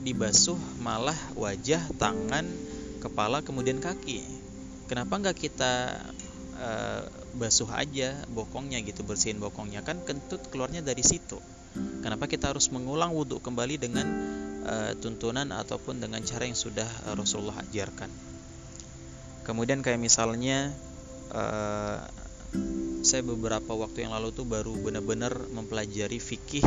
dibasuh 0.00 0.56
malah 0.80 1.16
wajah, 1.34 1.82
tangan, 1.98 2.46
kepala 3.02 3.42
kemudian 3.42 3.82
kaki? 3.82 4.22
Kenapa 4.86 5.20
nggak 5.20 5.36
kita 5.36 6.00
uh, 6.60 7.02
basuh 7.34 7.68
aja 7.74 8.14
bokongnya 8.30 8.78
gitu, 8.86 9.02
bersihin 9.02 9.42
bokongnya 9.42 9.82
kan 9.82 10.00
kentut 10.06 10.40
keluarnya 10.48 10.80
dari 10.80 11.02
situ. 11.02 11.40
Kenapa 11.74 12.30
kita 12.30 12.54
harus 12.54 12.70
mengulang 12.70 13.10
wudhu 13.10 13.42
kembali 13.42 13.82
dengan 13.82 14.06
uh, 14.62 14.92
tuntunan 14.94 15.50
ataupun 15.50 15.98
dengan 15.98 16.22
cara 16.22 16.46
yang 16.46 16.54
sudah 16.54 16.86
Rasulullah 17.18 17.58
ajarkan? 17.66 18.06
Kemudian 19.42 19.82
kayak 19.82 19.98
misalnya 19.98 20.70
uh, 21.32 21.98
saya 23.04 23.22
beberapa 23.26 23.76
waktu 23.76 24.08
yang 24.08 24.16
lalu 24.16 24.32
tuh 24.32 24.48
baru 24.48 24.72
benar-benar 24.80 25.36
mempelajari 25.52 26.16
fikih 26.16 26.64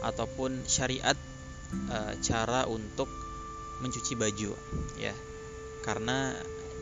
ataupun 0.00 0.64
syariat 0.64 1.16
uh, 1.92 2.14
cara 2.24 2.64
untuk 2.70 3.10
mencuci 3.84 4.16
baju 4.16 4.56
ya. 4.96 5.14
Karena 5.84 6.32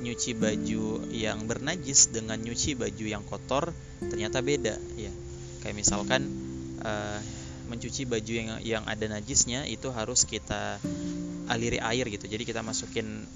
nyuci 0.03 0.35
baju 0.39 1.11
yang 1.11 1.47
bernajis 1.47 2.15
dengan 2.15 2.39
nyuci 2.39 2.79
baju 2.79 3.05
yang 3.07 3.27
kotor 3.27 3.75
ternyata 3.99 4.39
beda 4.43 4.79
ya. 4.95 5.13
Kayak 5.63 5.77
misalkan 5.79 6.23
uh, 6.83 7.19
mencuci 7.71 8.05
baju 8.07 8.33
yang 8.33 8.49
yang 8.63 8.85
ada 8.87 9.07
najisnya 9.09 9.65
itu 9.67 9.89
harus 9.91 10.29
kita 10.29 10.79
aliri 11.51 11.83
air 11.83 12.07
gitu. 12.07 12.31
Jadi 12.31 12.47
kita 12.47 12.63
masukin 12.63 13.27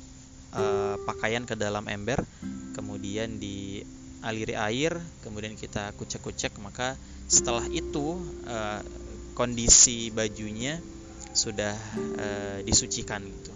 uh, 0.57 0.97
pakaian 1.05 1.45
ke 1.45 1.55
dalam 1.55 1.85
ember 1.87 2.25
kemudian 2.73 3.37
di 3.37 3.85
aliri 4.25 4.57
air 4.57 4.97
kemudian 5.23 5.55
kita 5.55 5.93
kucek-kucek 5.95 6.57
maka 6.59 6.97
setelah 7.31 7.63
itu 7.71 8.17
uh, 8.49 8.81
kondisi 9.37 10.09
bajunya 10.11 10.81
sudah 11.37 11.77
uh, 12.17 12.59
disucikan 12.65 13.21
gitu. 13.21 13.53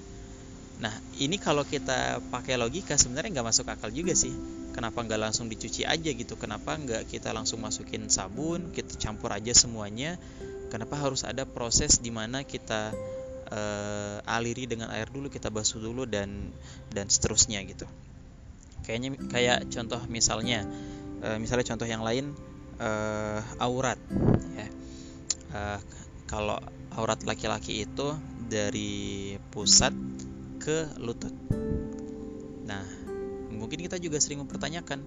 Nah 0.84 0.92
ini 1.16 1.40
kalau 1.40 1.64
kita 1.64 2.20
pakai 2.28 2.60
logika 2.60 3.00
sebenarnya 3.00 3.40
nggak 3.40 3.48
masuk 3.48 3.66
akal 3.72 3.88
juga 3.88 4.12
sih. 4.12 4.32
Kenapa 4.76 5.02
nggak 5.02 5.20
langsung 5.20 5.48
dicuci 5.48 5.88
aja 5.88 6.10
gitu? 6.12 6.36
Kenapa 6.36 6.76
nggak 6.76 7.08
kita 7.08 7.32
langsung 7.32 7.64
masukin 7.64 8.06
sabun 8.12 8.70
kita 8.76 9.00
campur 9.00 9.32
aja 9.32 9.56
semuanya? 9.56 10.20
Kenapa 10.68 11.00
harus 11.00 11.24
ada 11.24 11.48
proses 11.48 11.98
di 11.98 12.12
mana 12.12 12.44
kita 12.44 12.94
uh, 13.50 14.18
aliri 14.24 14.64
dengan 14.70 14.90
air 14.94 15.10
dulu 15.10 15.28
kita 15.28 15.50
basuh 15.50 15.82
dulu 15.82 16.06
dan 16.06 16.54
dan 16.90 17.10
seterusnya 17.10 17.62
gitu. 17.66 17.86
Kayaknya 18.86 19.08
kayak 19.28 19.58
contoh 19.68 20.00
misalnya 20.06 20.64
uh, 21.22 21.36
misalnya 21.36 21.66
contoh 21.74 21.86
yang 21.86 22.02
lain 22.02 22.32
uh, 22.80 23.42
aurat 23.60 23.98
ya. 24.56 24.68
Uh, 25.50 25.78
kalau 26.30 26.62
aurat 26.94 27.18
laki-laki 27.26 27.82
itu 27.82 28.14
dari 28.46 29.34
pusat 29.50 29.90
ke 30.62 30.94
lutut. 31.02 31.34
Nah 32.66 32.86
mungkin 33.50 33.82
kita 33.82 33.98
juga 33.98 34.22
sering 34.22 34.46
mempertanyakan 34.46 35.02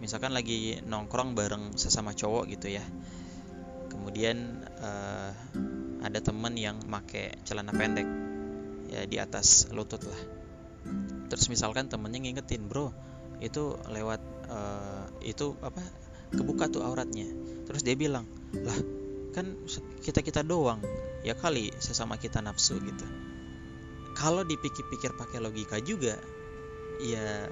misalkan 0.00 0.32
lagi 0.32 0.80
nongkrong 0.84 1.36
bareng 1.36 1.76
sesama 1.76 2.12
cowok 2.12 2.48
gitu 2.52 2.72
ya. 2.72 2.84
Kemudian 3.88 4.64
uh, 4.80 5.32
ada 6.00 6.18
temen 6.20 6.56
yang 6.56 6.80
make 6.88 7.36
celana 7.44 7.72
pendek. 7.72 8.08
Ya 8.90 9.06
di 9.06 9.22
atas 9.22 9.70
lutut 9.70 10.02
lah. 10.02 10.20
Terus 11.30 11.46
misalkan 11.46 11.86
temennya 11.86 12.18
ngingetin 12.18 12.66
bro 12.66 12.90
itu 13.38 13.78
lewat 13.86 14.20
uh, 14.50 15.06
itu 15.22 15.54
apa 15.62 15.80
kebuka 16.34 16.66
tuh 16.66 16.82
auratnya. 16.82 17.30
Terus 17.70 17.86
dia 17.86 17.94
bilang 17.94 18.26
lah 18.56 18.78
kan 19.30 19.46
kita 20.02 20.26
kita 20.26 20.42
doang. 20.42 20.82
Ya 21.22 21.36
kali 21.36 21.70
sesama 21.78 22.18
kita 22.18 22.42
nafsu 22.42 22.80
gitu. 22.82 23.06
Kalau 24.18 24.42
dipikir-pikir 24.42 25.14
pakai 25.14 25.38
logika 25.38 25.78
juga 25.78 26.18
ya 27.00 27.48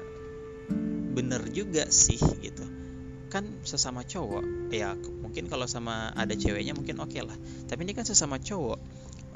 bener 1.14 1.48
juga 1.50 1.88
sih 1.88 2.20
gitu 2.44 2.87
kan 3.28 3.44
sesama 3.62 4.02
cowok. 4.04 4.72
Ya 4.72 4.96
mungkin 4.96 5.46
kalau 5.46 5.68
sama 5.68 6.10
ada 6.16 6.32
ceweknya 6.32 6.72
mungkin 6.72 6.98
oke 6.98 7.12
okay 7.12 7.22
lah. 7.22 7.36
Tapi 7.68 7.84
ini 7.84 7.92
kan 7.92 8.08
sesama 8.08 8.40
cowok. 8.40 8.80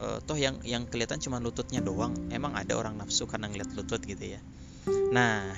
Uh, 0.02 0.18
toh 0.24 0.34
yang 0.34 0.58
yang 0.66 0.88
kelihatan 0.88 1.20
cuma 1.20 1.38
lututnya 1.38 1.78
doang. 1.84 2.16
Emang 2.34 2.56
ada 2.58 2.74
orang 2.74 2.98
nafsu 2.98 3.28
karena 3.30 3.46
ngeliat 3.52 3.70
lutut 3.76 4.02
gitu 4.02 4.34
ya. 4.36 4.40
Nah 5.14 5.52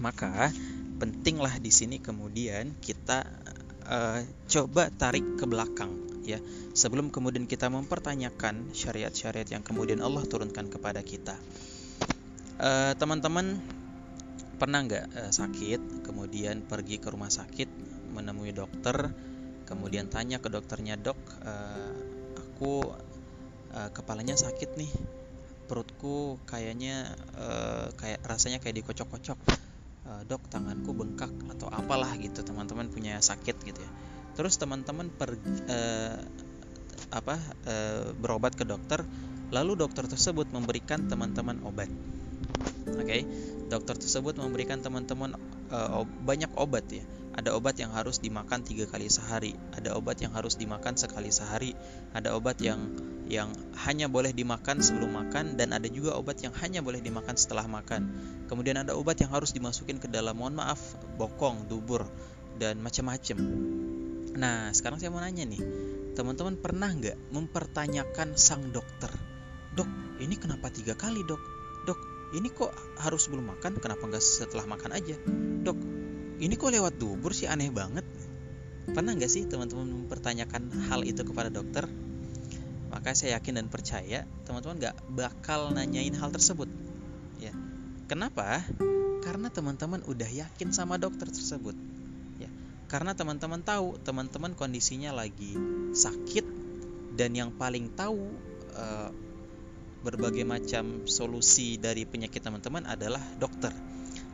maka 0.00 0.48
pentinglah 0.96 1.58
di 1.58 1.68
sini 1.74 1.98
kemudian 1.98 2.78
kita 2.80 3.26
uh, 3.90 4.22
coba 4.48 4.88
tarik 4.94 5.36
ke 5.36 5.44
belakang 5.44 5.92
ya. 6.24 6.40
Sebelum 6.72 7.12
kemudian 7.12 7.44
kita 7.44 7.68
mempertanyakan 7.68 8.72
syariat-syariat 8.72 9.44
yang 9.50 9.60
kemudian 9.60 10.00
Allah 10.00 10.24
turunkan 10.24 10.72
kepada 10.72 11.04
kita. 11.04 11.36
Teman 12.62 13.18
teman-teman 13.20 13.58
pernah 14.56 14.84
nggak 14.84 15.04
uh, 15.12 15.32
sakit 15.32 16.04
kemudian 16.04 16.64
pergi 16.64 17.00
ke 17.00 17.08
rumah 17.08 17.32
sakit 17.32 17.68
menemui 18.12 18.52
dokter 18.52 19.10
kemudian 19.64 20.12
tanya 20.12 20.38
ke 20.38 20.52
dokternya 20.52 21.00
dok 21.00 21.18
uh, 21.44 21.92
aku 22.36 22.92
uh, 23.72 23.90
kepalanya 23.90 24.36
sakit 24.36 24.76
nih 24.76 24.92
perutku 25.72 26.36
kayaknya 26.44 27.16
uh, 27.40 27.88
kayak 27.96 28.20
rasanya 28.28 28.60
kayak 28.60 28.84
dikocok-kocok. 28.84 29.40
Uh, 30.02 30.20
dok 30.28 30.44
tanganku 30.50 30.92
bengkak 30.92 31.30
atau 31.48 31.70
apalah 31.72 32.12
gitu 32.20 32.44
teman-teman 32.44 32.92
punya 32.92 33.16
sakit 33.24 33.56
gitu 33.64 33.80
ya. 33.80 33.90
Terus 34.36 34.60
teman-teman 34.60 35.08
per 35.08 35.32
uh, 35.38 36.18
apa 37.08 37.40
uh, 37.64 38.12
berobat 38.12 38.52
ke 38.52 38.68
dokter 38.68 39.00
lalu 39.48 39.80
dokter 39.80 40.04
tersebut 40.04 40.52
memberikan 40.52 41.08
teman-teman 41.08 41.64
obat. 41.64 41.88
Oke? 42.92 43.00
okay? 43.00 43.22
Dokter 43.72 43.96
tersebut 43.96 44.36
memberikan 44.36 44.84
teman-teman 44.84 45.32
uh, 45.72 46.04
banyak 46.04 46.52
obat 46.60 46.84
ya. 46.92 47.00
Ada 47.32 47.56
obat 47.56 47.80
yang 47.80 47.96
harus 47.96 48.20
dimakan 48.20 48.60
tiga 48.60 48.84
kali 48.84 49.08
sehari 49.08 49.56
ada 49.72 49.96
obat 49.96 50.20
yang 50.20 50.36
harus 50.36 50.60
dimakan 50.60 51.00
sekali 51.00 51.32
sehari 51.32 51.72
ada 52.12 52.36
obat 52.36 52.60
yang 52.60 52.92
yang 53.24 53.48
hanya 53.88 54.12
boleh 54.12 54.36
dimakan 54.36 54.84
sebelum 54.84 55.16
makan 55.16 55.56
dan 55.56 55.72
ada 55.72 55.88
juga 55.88 56.12
obat 56.12 56.44
yang 56.44 56.52
hanya 56.60 56.84
boleh 56.84 57.00
dimakan 57.00 57.32
setelah 57.40 57.64
makan. 57.64 58.12
Kemudian 58.52 58.84
ada 58.84 58.92
obat 58.92 59.16
yang 59.24 59.32
harus 59.32 59.56
dimasukin 59.56 59.96
ke 59.96 60.12
dalam 60.12 60.36
mohon 60.36 60.60
maaf 60.60 61.00
bokong 61.16 61.72
dubur 61.72 62.04
dan 62.60 62.84
macam-macam. 62.84 63.40
Nah 64.36 64.68
sekarang 64.76 65.00
saya 65.00 65.08
mau 65.08 65.24
nanya 65.24 65.48
nih 65.48 65.64
teman-teman 66.12 66.60
pernah 66.60 66.92
nggak 66.92 67.32
mempertanyakan 67.32 68.36
sang 68.36 68.68
dokter 68.68 69.08
dok 69.72 69.88
ini 70.20 70.36
kenapa 70.36 70.68
tiga 70.68 70.92
kali 70.92 71.24
dok? 71.24 71.40
Dok 71.88 72.11
ini 72.32 72.48
kok 72.48 72.72
harus 73.00 73.28
sebelum 73.28 73.52
makan? 73.52 73.76
Kenapa 73.76 74.08
nggak 74.08 74.24
setelah 74.24 74.64
makan 74.64 74.90
aja? 74.96 75.16
Dok 75.62 75.78
ini 76.42 76.58
kok 76.58 76.74
lewat 76.74 76.98
dubur 76.98 77.30
sih? 77.30 77.46
Aneh 77.46 77.70
banget. 77.70 78.02
Pernah 78.90 79.14
nggak 79.14 79.30
sih 79.30 79.46
teman-teman 79.46 79.86
mempertanyakan 79.86 80.74
hal 80.90 81.06
itu 81.06 81.22
kepada 81.22 81.54
dokter? 81.54 81.86
Maka 82.90 83.14
saya 83.14 83.38
yakin 83.38 83.62
dan 83.62 83.66
percaya 83.70 84.26
teman-teman 84.42 84.82
nggak 84.82 84.96
bakal 85.14 85.70
nanyain 85.70 86.10
hal 86.18 86.34
tersebut. 86.34 86.66
Ya. 87.38 87.54
Kenapa? 88.10 88.66
Karena 89.22 89.54
teman-teman 89.54 90.02
udah 90.02 90.26
yakin 90.26 90.74
sama 90.74 90.98
dokter 90.98 91.30
tersebut. 91.30 91.78
Ya. 92.42 92.50
Karena 92.90 93.14
teman-teman 93.14 93.62
tahu 93.62 94.02
teman-teman 94.02 94.58
kondisinya 94.58 95.14
lagi 95.14 95.54
sakit 95.94 96.44
dan 97.14 97.38
yang 97.38 97.54
paling 97.54 97.94
tahu 97.94 98.34
uh, 98.74 99.14
berbagai 100.02 100.42
macam 100.42 101.06
solusi 101.06 101.78
dari 101.78 102.02
penyakit 102.04 102.42
teman-teman 102.42 102.84
adalah 102.84 103.22
dokter 103.38 103.70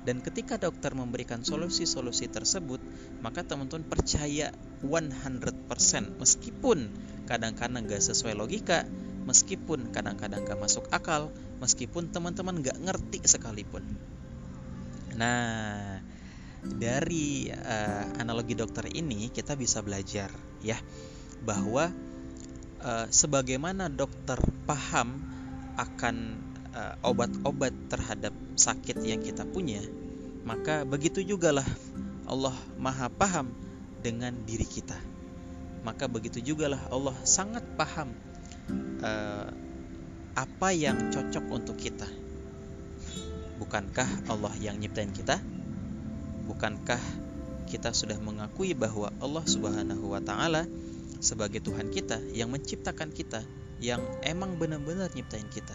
dan 0.09 0.25
ketika 0.25 0.57
dokter 0.57 0.97
memberikan 0.97 1.45
solusi-solusi 1.45 2.33
tersebut, 2.33 2.81
maka 3.21 3.45
teman-teman 3.45 3.85
percaya 3.85 4.57
100% 4.81 5.69
meskipun 6.17 6.89
kadang-kadang 7.29 7.85
gak 7.85 8.01
sesuai 8.01 8.33
logika, 8.33 8.89
meskipun 9.29 9.93
kadang-kadang 9.93 10.49
gak 10.49 10.57
masuk 10.57 10.89
akal, 10.97 11.29
meskipun 11.61 12.09
teman-teman 12.09 12.65
gak 12.65 12.81
ngerti 12.81 13.21
sekalipun. 13.21 13.85
Nah, 15.21 16.01
dari 16.65 17.53
uh, 17.53 18.17
analogi 18.17 18.57
dokter 18.57 18.89
ini 18.89 19.29
kita 19.29 19.61
bisa 19.61 19.85
belajar 19.85 20.33
ya 20.65 20.81
bahwa 21.45 21.93
uh, 22.81 23.07
sebagaimana 23.13 23.93
dokter 23.93 24.41
paham 24.65 25.38
akan 25.79 26.43
uh, 26.75 26.95
obat-obat 27.07 27.71
terhadap 27.87 28.35
sakit 28.59 28.99
yang 29.07 29.23
kita 29.23 29.47
punya, 29.47 29.79
maka 30.43 30.83
begitu 30.83 31.23
jugalah 31.23 31.67
Allah 32.27 32.55
Maha 32.77 33.07
paham 33.09 33.55
dengan 34.03 34.35
diri 34.43 34.67
kita. 34.67 34.99
Maka 35.87 36.11
begitu 36.11 36.43
jugalah 36.43 36.83
Allah 36.91 37.15
sangat 37.23 37.63
paham 37.79 38.11
uh, 39.01 39.49
apa 40.35 40.69
yang 40.75 41.15
cocok 41.15 41.45
untuk 41.55 41.79
kita. 41.79 42.07
Bukankah 43.59 44.31
Allah 44.31 44.55
yang 44.59 44.79
nyiptain 44.79 45.11
kita? 45.15 45.39
Bukankah 46.47 47.01
kita 47.69 47.93
sudah 47.93 48.17
mengakui 48.19 48.73
bahwa 48.73 49.13
Allah 49.21 49.45
Subhanahu 49.45 50.15
wa 50.15 50.23
taala 50.23 50.65
sebagai 51.19 51.61
Tuhan 51.61 51.91
kita 51.91 52.23
yang 52.33 52.49
menciptakan 52.55 53.11
kita, 53.11 53.43
yang 53.79 54.03
emang 54.27 54.59
benar-benar 54.59 55.11
nyiptain 55.15 55.47
kita. 55.51 55.75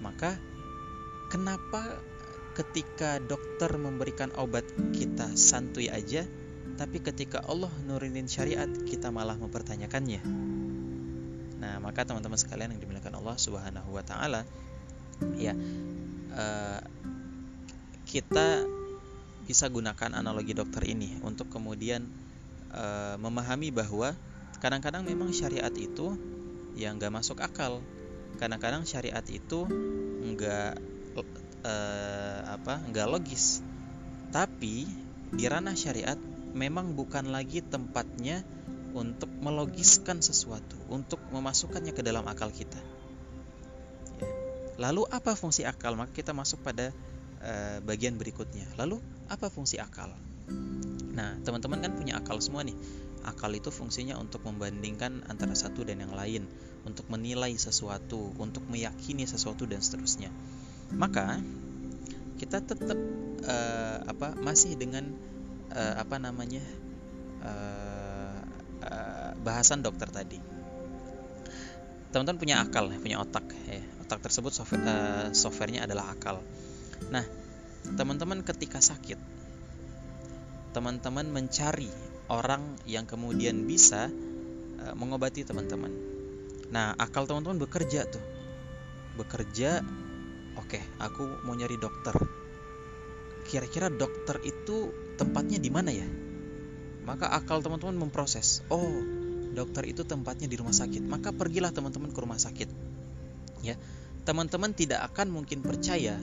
Maka 0.00 0.36
kenapa 1.28 2.00
ketika 2.56 3.20
dokter 3.22 3.70
memberikan 3.76 4.32
obat 4.36 4.66
kita 4.92 5.32
santuy 5.38 5.86
aja 5.88 6.26
tapi 6.80 6.98
ketika 6.98 7.44
Allah 7.44 7.70
nurunin 7.84 8.24
syariat 8.24 8.68
kita 8.88 9.12
malah 9.12 9.36
mempertanyakannya? 9.36 10.24
Nah 11.60 11.76
maka 11.78 12.08
teman-teman 12.08 12.40
sekalian 12.40 12.72
yang 12.72 12.80
dimuliakan 12.80 13.20
Allah 13.20 13.36
subhanahu 13.36 13.92
wa 13.92 14.00
ta'ala 14.00 14.48
ya 15.36 15.52
uh, 16.32 16.80
kita 18.08 18.64
bisa 19.44 19.66
gunakan 19.68 20.16
analogi 20.16 20.56
dokter 20.56 20.88
ini 20.88 21.20
untuk 21.20 21.52
kemudian 21.52 22.06
uh, 22.72 23.20
memahami 23.20 23.68
bahwa 23.74 24.16
kadang-kadang 24.62 25.04
memang 25.04 25.34
syariat 25.34 25.72
itu 25.74 26.16
yang 26.78 27.00
gak 27.00 27.12
masuk 27.12 27.40
akal. 27.42 27.82
Kadang-kadang 28.38 28.88
syariat 28.88 29.24
itu 29.28 29.68
nggak 30.20 30.72
uh, 31.64 32.40
apa 32.56 32.80
nggak 32.88 33.06
logis. 33.10 33.60
Tapi 34.30 34.86
di 35.30 35.44
ranah 35.46 35.74
syariat 35.74 36.18
memang 36.54 36.94
bukan 36.98 37.30
lagi 37.30 37.62
tempatnya 37.62 38.42
untuk 38.90 39.30
melogiskan 39.38 40.18
sesuatu 40.18 40.74
untuk 40.90 41.22
memasukkannya 41.30 41.94
ke 41.94 42.02
dalam 42.02 42.26
akal 42.26 42.50
kita. 42.50 42.78
Ya. 44.20 44.28
lalu 44.80 45.06
apa 45.12 45.36
fungsi 45.38 45.62
akal? 45.62 45.94
Maka 45.94 46.10
kita 46.10 46.34
masuk 46.34 46.64
pada 46.64 46.90
uh, 47.44 47.78
bagian 47.84 48.18
berikutnya. 48.18 48.66
Lalu 48.74 48.98
apa 49.30 49.46
fungsi 49.52 49.78
akal? 49.78 50.10
Nah 51.14 51.38
teman-teman 51.44 51.84
kan 51.84 51.92
punya 51.94 52.18
akal 52.18 52.40
semua 52.42 52.66
nih 52.66 52.74
akal 53.24 53.52
itu 53.52 53.68
fungsinya 53.68 54.16
untuk 54.16 54.44
membandingkan 54.46 55.24
antara 55.28 55.52
satu 55.52 55.84
dan 55.84 56.00
yang 56.00 56.14
lain 56.16 56.48
untuk 56.88 57.04
menilai 57.12 57.52
sesuatu, 57.60 58.32
untuk 58.40 58.64
meyakini 58.68 59.28
sesuatu 59.28 59.68
dan 59.68 59.84
seterusnya. 59.84 60.32
Maka 60.90 61.38
kita 62.40 62.64
tetap 62.64 62.96
uh, 63.44 63.98
apa 64.08 64.32
masih 64.40 64.74
dengan 64.80 65.12
uh, 65.76 65.94
apa 66.00 66.16
namanya 66.16 66.64
uh, 67.44 68.40
uh, 68.80 69.32
bahasan 69.44 69.84
dokter 69.84 70.08
tadi. 70.08 70.40
Teman-teman 72.10 72.40
punya 72.42 72.56
akal, 72.58 72.90
punya 72.98 73.22
otak, 73.22 73.46
ya. 73.70 73.78
otak 74.02 74.18
tersebut 74.18 74.50
software, 74.50 74.82
uh, 74.82 75.28
softwarenya 75.30 75.86
adalah 75.86 76.10
akal. 76.10 76.42
Nah, 77.12 77.22
teman-teman 77.94 78.42
ketika 78.42 78.82
sakit, 78.82 79.20
teman-teman 80.74 81.30
mencari 81.30 81.86
orang 82.30 82.78
yang 82.86 83.04
kemudian 83.04 83.66
bisa 83.66 84.06
uh, 84.80 84.94
mengobati 84.94 85.42
teman-teman 85.42 86.10
Nah, 86.70 86.94
akal 86.94 87.26
teman-teman 87.26 87.58
bekerja 87.58 88.06
tuh. 88.06 88.22
Bekerja, 89.18 89.82
oke, 90.54 90.78
okay, 90.78 90.82
aku 91.02 91.42
mau 91.42 91.58
nyari 91.58 91.74
dokter. 91.76 92.14
Kira-kira 93.50 93.90
dokter 93.90 94.38
itu 94.46 94.94
tempatnya 95.18 95.58
di 95.58 95.70
mana 95.70 95.90
ya? 95.90 96.06
Maka 97.02 97.34
akal 97.34 97.58
teman-teman 97.58 97.98
memproses. 98.06 98.62
Oh, 98.70 99.02
dokter 99.50 99.90
itu 99.90 100.06
tempatnya 100.06 100.46
di 100.46 100.54
rumah 100.54 100.72
sakit. 100.72 101.02
Maka 101.02 101.34
pergilah 101.34 101.74
teman-teman 101.74 102.14
ke 102.14 102.20
rumah 102.22 102.38
sakit. 102.38 102.70
Ya, 103.66 103.74
teman-teman 104.22 104.70
tidak 104.70 105.10
akan 105.10 105.34
mungkin 105.34 105.66
percaya 105.66 106.14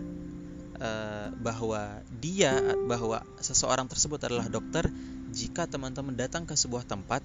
uh, 0.80 1.28
bahwa 1.44 2.00
dia, 2.24 2.56
bahwa 2.88 3.20
seseorang 3.44 3.92
tersebut 3.92 4.24
adalah 4.24 4.48
dokter 4.48 4.88
jika 5.38 5.70
teman-teman 5.70 6.18
datang 6.18 6.50
ke 6.50 6.58
sebuah 6.58 6.90
tempat 6.90 7.22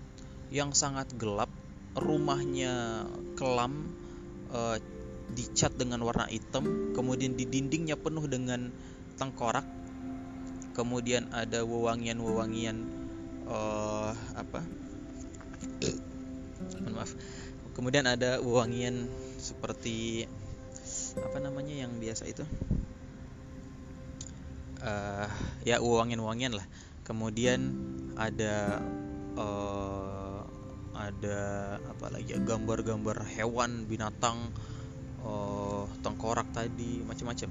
yang 0.53 0.77
sangat 0.77 1.09
gelap 1.17 1.49
rumahnya 1.97 3.09
kelam 3.41 3.89
uh, 4.53 4.77
dicat 5.33 5.73
dengan 5.81 6.05
warna 6.05 6.29
hitam 6.29 6.93
kemudian 6.93 7.33
di 7.33 7.49
dindingnya 7.49 7.97
penuh 7.97 8.29
dengan 8.29 8.69
tengkorak 9.17 9.65
kemudian 10.77 11.33
ada 11.33 11.65
wewangian-wewangian 11.65 12.77
uh, 13.49 14.13
apa? 14.37 14.61
Maaf. 16.89 17.13
Kemudian 17.73 18.05
ada 18.05 18.41
wangian 18.45 19.09
seperti 19.41 20.29
apa 21.17 21.41
namanya 21.41 21.89
yang 21.89 21.93
biasa 21.97 22.29
itu? 22.29 22.45
Uh, 24.83 25.29
ya 25.65 25.81
wangian-wangian 25.81 26.53
lah. 26.57 26.67
Kemudian 27.03 27.73
ada 28.17 28.83
uh, 29.39 30.41
ada 30.93 31.41
apa 31.83 32.07
lagi 32.13 32.37
ya? 32.37 32.41
Gambar-gambar 32.41 33.25
hewan 33.39 33.89
binatang 33.89 34.53
uh, 35.25 35.85
tengkorak 36.03 36.51
tadi 36.53 37.01
macam-macam 37.03 37.51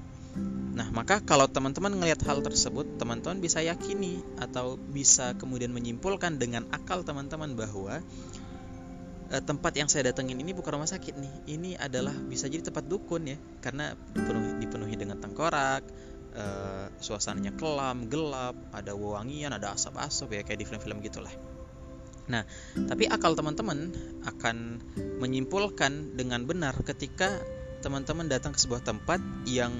nah 0.72 0.88
maka 0.96 1.20
kalau 1.20 1.44
teman-teman 1.52 1.92
ngelihat 1.92 2.24
hal 2.24 2.40
tersebut 2.40 2.96
teman-teman 2.96 3.44
bisa 3.44 3.60
yakini 3.60 4.24
atau 4.40 4.80
bisa 4.80 5.36
kemudian 5.36 5.76
menyimpulkan 5.76 6.40
dengan 6.40 6.64
akal 6.72 7.04
teman-teman 7.04 7.52
bahwa 7.60 8.00
uh, 9.32 9.44
tempat 9.44 9.76
yang 9.76 9.92
saya 9.92 10.12
datengin 10.12 10.40
ini 10.40 10.56
bukan 10.56 10.80
rumah 10.80 10.88
sakit 10.88 11.20
nih. 11.20 11.34
Ini 11.60 11.70
adalah 11.76 12.16
bisa 12.16 12.48
jadi 12.48 12.64
tempat 12.64 12.88
dukun 12.88 13.28
ya 13.28 13.38
karena 13.60 13.92
dipenuhi, 14.16 14.64
dipenuhi 14.64 14.96
dengan 14.96 15.20
tengkorak 15.20 15.84
uh, 16.36 16.88
suasananya 17.00 17.56
kelam 17.56 18.08
gelap 18.12 18.56
ada 18.72 18.96
wewangian 18.96 19.56
ada 19.56 19.74
asap-asap 19.76 20.38
ya 20.38 20.42
kayak 20.44 20.60
di 20.62 20.66
film-film 20.68 21.00
gitulah 21.04 21.34
Nah, 22.30 22.48
tapi 22.88 23.10
akal 23.12 23.36
teman-teman 23.36 23.92
akan 24.24 24.80
menyimpulkan 25.20 26.16
dengan 26.16 26.48
benar 26.48 26.78
ketika 26.86 27.42
teman-teman 27.84 28.32
datang 28.32 28.56
ke 28.56 28.60
sebuah 28.62 28.86
tempat 28.86 29.20
yang 29.50 29.74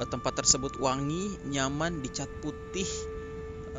uh, 0.00 0.08
tempat 0.08 0.42
tersebut 0.42 0.82
wangi, 0.82 1.38
nyaman, 1.46 2.00
dicat 2.02 2.26
putih, 2.42 2.88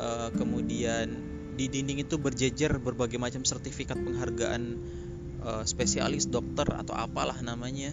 uh, 0.00 0.32
kemudian 0.32 1.12
di 1.58 1.68
dinding 1.68 2.06
itu 2.06 2.16
berjejer 2.16 2.78
berbagai 2.80 3.20
macam 3.20 3.44
sertifikat 3.44 4.00
penghargaan 4.00 4.62
uh, 5.44 5.62
spesialis 5.66 6.30
dokter 6.30 6.64
atau 6.72 6.96
apalah 6.96 7.36
namanya. 7.42 7.92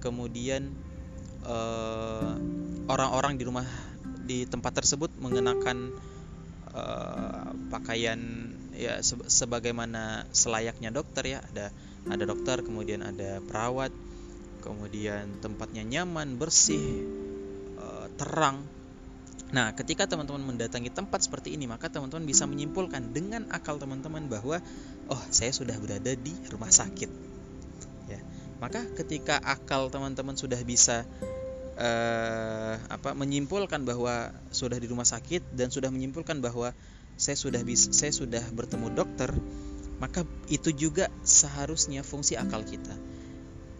Kemudian 0.00 0.72
orang-orang 2.88 3.40
di 3.40 3.44
rumah 3.48 3.66
di 4.24 4.48
tempat 4.48 4.72
tersebut 4.80 5.12
mengenakan 5.20 5.92
uh, 6.72 7.52
pakaian 7.68 8.18
ya 8.74 8.98
se 9.04 9.14
sebagaimana 9.28 10.28
selayaknya 10.32 10.90
dokter 10.90 11.38
ya. 11.38 11.38
Ada 11.52 11.66
ada 12.04 12.24
dokter 12.28 12.60
kemudian 12.60 13.00
ada 13.00 13.40
perawat 13.40 13.92
kemudian 14.60 15.44
tempatnya 15.44 15.84
nyaman 15.84 16.40
bersih 16.40 17.04
uh, 17.80 18.08
terang. 18.16 18.64
Nah 19.52 19.72
ketika 19.76 20.08
teman-teman 20.08 20.56
mendatangi 20.56 20.88
tempat 20.88 21.24
seperti 21.24 21.52
ini 21.54 21.68
maka 21.68 21.92
teman-teman 21.92 22.24
bisa 22.24 22.48
menyimpulkan 22.48 23.12
dengan 23.12 23.48
akal 23.52 23.76
teman-teman 23.76 24.26
bahwa 24.28 24.60
oh 25.08 25.22
saya 25.28 25.52
sudah 25.52 25.76
berada 25.76 26.12
di 26.16 26.32
rumah 26.48 26.72
sakit. 26.72 27.10
Ya 28.08 28.20
maka 28.60 28.84
ketika 28.96 29.36
akal 29.40 29.92
teman-teman 29.92 30.36
sudah 30.36 30.60
bisa 30.64 31.04
uh, 31.78 32.74
apa 32.90 33.14
menyimpulkan 33.14 33.82
bahwa 33.86 34.30
sudah 34.50 34.78
di 34.78 34.86
rumah 34.90 35.06
sakit 35.06 35.54
dan 35.54 35.70
sudah 35.70 35.90
menyimpulkan 35.90 36.38
bahwa 36.38 36.74
saya 37.14 37.38
sudah 37.38 37.62
bisa 37.62 37.94
saya 37.94 38.10
sudah 38.10 38.42
bertemu 38.50 38.90
dokter 38.90 39.30
maka 40.02 40.26
itu 40.50 40.74
juga 40.74 41.06
seharusnya 41.22 42.02
fungsi 42.02 42.34
akal 42.34 42.66
kita. 42.66 42.92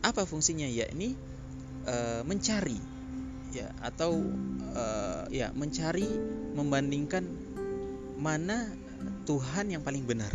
Apa 0.07 0.23
fungsinya? 0.25 0.65
Ya 0.71 0.87
ini 0.89 1.19
e, 1.85 1.97
mencari 2.23 2.79
ya 3.51 3.71
atau 3.83 4.23
e, 4.73 4.85
ya 5.35 5.51
mencari 5.53 6.07
membandingkan 6.55 7.27
mana 8.19 8.71
Tuhan 9.27 9.75
yang 9.75 9.83
paling 9.83 10.07
benar 10.07 10.33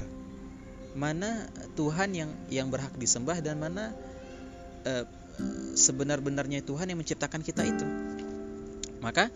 mana 0.98 1.48
Tuhan 1.78 2.18
yang 2.18 2.32
yang 2.50 2.68
berhak 2.74 2.98
disembah 2.98 3.40
dan 3.46 3.62
mana 3.62 3.94
e, 4.84 5.06
sebenar-benarnya 5.76 6.64
Tuhan 6.66 6.92
yang 6.92 7.00
menciptakan 7.00 7.42
kita 7.42 7.64
itu 7.64 7.86
maka 9.00 9.32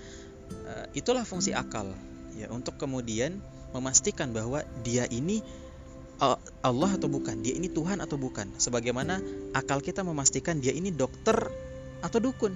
e, 0.52 0.74
itulah 1.00 1.24
fungsi 1.24 1.56
akal 1.56 1.92
ya 2.36 2.52
untuk 2.52 2.76
kemudian 2.76 3.40
memastikan 3.74 4.30
bahwa 4.36 4.62
dia 4.86 5.10
ini 5.10 5.42
uh, 6.22 6.38
Allah 6.62 6.96
atau 6.96 7.10
bukan, 7.10 7.42
dia 7.42 7.58
ini 7.58 7.68
Tuhan 7.68 8.00
atau 8.00 8.16
bukan. 8.16 8.54
Sebagaimana 8.56 9.20
akal 9.58 9.82
kita 9.82 10.06
memastikan 10.06 10.62
dia 10.62 10.72
ini 10.72 10.94
dokter 10.94 11.36
atau 12.00 12.20
dukun. 12.22 12.54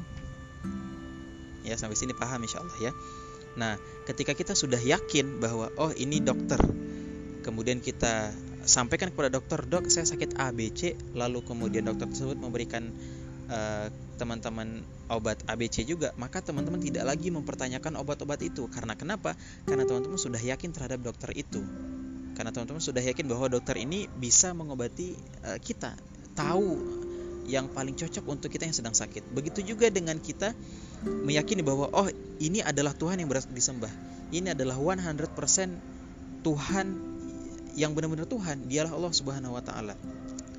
Ya, 1.65 1.75
sampai 1.75 1.99
sini 1.99 2.15
paham 2.15 2.45
insya 2.47 2.63
Allah 2.63 2.77
ya. 2.79 2.91
Nah, 3.57 3.73
ketika 4.07 4.37
kita 4.37 4.53
sudah 4.53 4.79
yakin 4.79 5.41
bahwa 5.41 5.73
oh 5.75 5.91
ini 5.97 6.21
dokter, 6.21 6.61
kemudian 7.43 7.81
kita 7.81 8.31
sampaikan 8.63 9.11
kepada 9.11 9.33
dokter, 9.33 9.65
dok 9.67 9.89
saya 9.91 10.05
sakit 10.07 10.37
A, 10.39 10.53
B, 10.53 10.71
C, 10.71 10.95
lalu 11.17 11.43
kemudian 11.43 11.89
dokter 11.89 12.07
tersebut 12.07 12.39
memberikan 12.39 12.93
uh, 13.47 13.87
teman-teman 14.19 14.83
obat 15.07 15.39
ABC 15.47 15.87
juga, 15.87 16.11
maka 16.19 16.43
teman-teman 16.43 16.79
tidak 16.79 17.07
lagi 17.07 17.31
mempertanyakan 17.31 17.99
obat-obat 17.99 18.43
itu. 18.43 18.67
Karena 18.71 18.93
kenapa? 18.95 19.35
Karena 19.63 19.87
teman-teman 19.87 20.19
sudah 20.19 20.39
yakin 20.39 20.71
terhadap 20.71 21.03
dokter 21.03 21.31
itu. 21.35 21.63
Karena 22.35 22.53
teman-teman 22.53 22.83
sudah 22.83 23.01
yakin 23.01 23.25
bahwa 23.25 23.49
dokter 23.49 23.79
ini 23.81 24.05
bisa 24.19 24.53
mengobati 24.53 25.17
uh, 25.47 25.57
kita, 25.57 25.97
tahu 26.37 26.77
yang 27.47 27.71
paling 27.71 27.95
cocok 27.95 28.27
untuk 28.27 28.51
kita 28.51 28.67
yang 28.67 28.75
sedang 28.75 28.93
sakit. 28.93 29.23
Begitu 29.31 29.63
juga 29.73 29.87
dengan 29.87 30.19
kita 30.19 30.51
meyakini 31.07 31.63
bahwa 31.63 31.87
oh, 31.95 32.11
ini 32.43 32.59
adalah 32.59 32.91
Tuhan 32.91 33.23
yang 33.23 33.31
berasal 33.31 33.55
disembah. 33.55 33.89
Ini 34.29 34.53
adalah 34.53 34.75
100% 34.75 35.31
Tuhan 36.43 36.87
yang 37.79 37.95
benar-benar 37.95 38.27
Tuhan, 38.27 38.67
dialah 38.67 38.91
Allah 38.91 39.13
Subhanahu 39.15 39.55
wa 39.55 39.63
taala. 39.63 39.95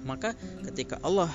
Maka 0.08 0.32
ketika 0.70 0.96
Allah 1.04 1.28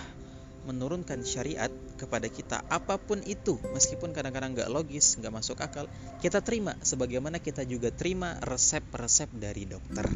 menurunkan 0.64 1.28
syariat 1.28 1.70
kepada 2.00 2.32
kita 2.32 2.64
apa 2.72 2.96
pun 2.96 3.20
itu 3.28 3.60
meskipun 3.76 4.16
kadang-kadang 4.16 4.56
nggak 4.56 4.72
logis 4.72 5.20
nggak 5.20 5.34
masuk 5.36 5.60
akal 5.60 5.92
kita 6.24 6.40
terima 6.40 6.80
sebagaimana 6.80 7.44
kita 7.44 7.68
juga 7.68 7.92
terima 7.92 8.40
resep-resep 8.40 9.30
dari 9.36 9.68
dokter. 9.68 10.08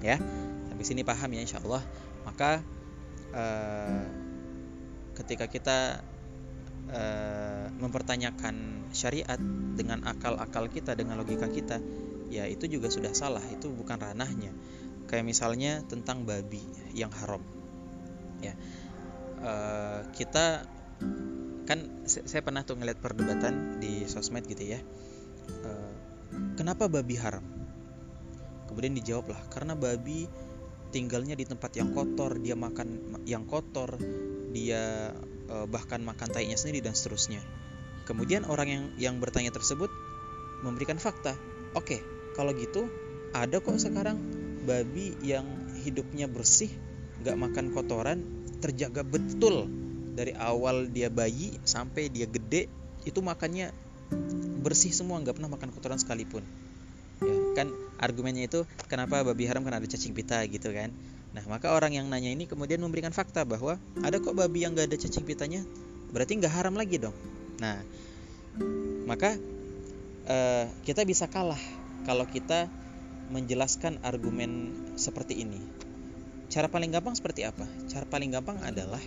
Ya 0.00 0.16
sampai 0.72 0.84
sini 0.84 1.02
paham 1.04 1.30
ya 1.36 1.40
insya 1.44 1.60
Allah 1.60 1.84
maka 2.24 2.64
uh, 3.36 4.04
ketika 5.18 5.50
kita 5.50 6.00
uh, 6.88 7.66
mempertanyakan 7.76 8.88
syariat 8.96 9.38
dengan 9.76 10.06
akal-akal 10.08 10.70
kita 10.72 10.96
dengan 10.96 11.20
logika 11.20 11.50
kita 11.50 11.82
ya 12.32 12.48
itu 12.48 12.68
juga 12.68 12.88
sudah 12.88 13.12
salah 13.12 13.44
itu 13.52 13.68
bukan 13.68 14.00
ranahnya. 14.00 14.52
Kayak 15.08 15.24
misalnya 15.24 15.80
tentang 15.88 16.28
babi 16.28 16.60
yang 16.92 17.08
haram. 17.12 17.40
Ya 18.38 18.54
uh, 19.42 20.00
kita 20.14 20.66
kan 21.68 21.78
saya 22.08 22.40
pernah 22.40 22.64
tuh 22.64 22.80
ngeliat 22.80 22.96
perdebatan 22.96 23.76
di 23.82 24.08
sosmed 24.08 24.48
gitu 24.48 24.64
ya. 24.64 24.80
Uh, 25.64 25.92
kenapa 26.56 26.88
babi 26.88 27.16
haram? 27.20 27.44
Kemudian 28.68 28.96
dijawab 28.96 29.32
lah 29.32 29.40
karena 29.52 29.76
babi 29.76 30.28
tinggalnya 30.88 31.36
di 31.36 31.44
tempat 31.44 31.76
yang 31.76 31.92
kotor 31.92 32.40
dia 32.40 32.56
makan 32.56 33.20
yang 33.28 33.44
kotor 33.44 34.00
dia 34.52 35.12
uh, 35.52 35.66
bahkan 35.68 36.00
makan 36.00 36.28
tainya 36.32 36.56
sendiri 36.56 36.80
dan 36.80 36.96
seterusnya. 36.96 37.44
Kemudian 38.08 38.48
orang 38.48 38.68
yang 38.68 38.84
yang 38.96 39.14
bertanya 39.20 39.52
tersebut 39.52 39.92
memberikan 40.64 40.98
fakta 40.98 41.36
oke 41.76 41.84
okay, 41.84 42.00
kalau 42.34 42.50
gitu 42.56 42.88
ada 43.36 43.60
kok 43.60 43.76
sekarang 43.76 44.18
babi 44.64 45.14
yang 45.20 45.44
hidupnya 45.84 46.26
bersih 46.26 46.72
nggak 47.22 47.36
makan 47.36 47.66
kotoran 47.74 48.37
terjaga 48.58 49.06
betul 49.06 49.70
dari 50.18 50.34
awal 50.34 50.90
dia 50.90 51.06
bayi 51.06 51.54
sampai 51.62 52.10
dia 52.10 52.26
gede 52.26 52.66
itu 53.06 53.22
makannya 53.22 53.70
bersih 54.58 54.90
semua 54.90 55.22
nggak 55.22 55.38
pernah 55.38 55.50
makan 55.54 55.70
kotoran 55.70 56.00
sekalipun. 56.02 56.42
Ya 57.22 57.34
kan 57.54 57.70
argumennya 58.02 58.50
itu 58.50 58.66
kenapa 58.90 59.22
babi 59.22 59.46
haram? 59.46 59.62
Karena 59.62 59.78
ada 59.78 59.86
cacing 59.86 60.14
pita 60.14 60.42
gitu 60.50 60.74
kan. 60.74 60.90
Nah 61.34 61.44
maka 61.46 61.70
orang 61.70 61.94
yang 61.94 62.06
nanya 62.10 62.34
ini 62.34 62.50
kemudian 62.50 62.82
memberikan 62.82 63.14
fakta 63.14 63.46
bahwa 63.46 63.78
ada 64.02 64.18
kok 64.18 64.34
babi 64.34 64.66
yang 64.66 64.74
nggak 64.74 64.90
ada 64.90 64.98
cacing 64.98 65.22
pitanya? 65.22 65.62
Berarti 66.10 66.34
nggak 66.42 66.50
haram 66.50 66.74
lagi 66.74 66.98
dong. 66.98 67.14
Nah 67.62 67.78
maka 69.06 69.38
uh, 70.26 70.66
kita 70.82 71.06
bisa 71.06 71.30
kalah 71.30 71.60
kalau 72.02 72.26
kita 72.26 72.66
menjelaskan 73.30 74.02
argumen 74.02 74.74
seperti 74.96 75.44
ini 75.46 75.77
Cara 76.48 76.72
paling 76.72 76.88
gampang 76.88 77.12
seperti 77.12 77.44
apa? 77.44 77.68
Cara 77.92 78.08
paling 78.08 78.32
gampang 78.32 78.56
adalah 78.64 79.00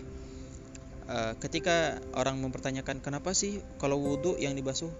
uh, 1.10 1.34
ketika 1.42 1.98
orang 2.14 2.38
mempertanyakan 2.38 3.02
kenapa 3.02 3.34
sih 3.34 3.66
kalau 3.82 3.98
wudhu 3.98 4.38
yang 4.38 4.54
dibasuh 4.54 4.94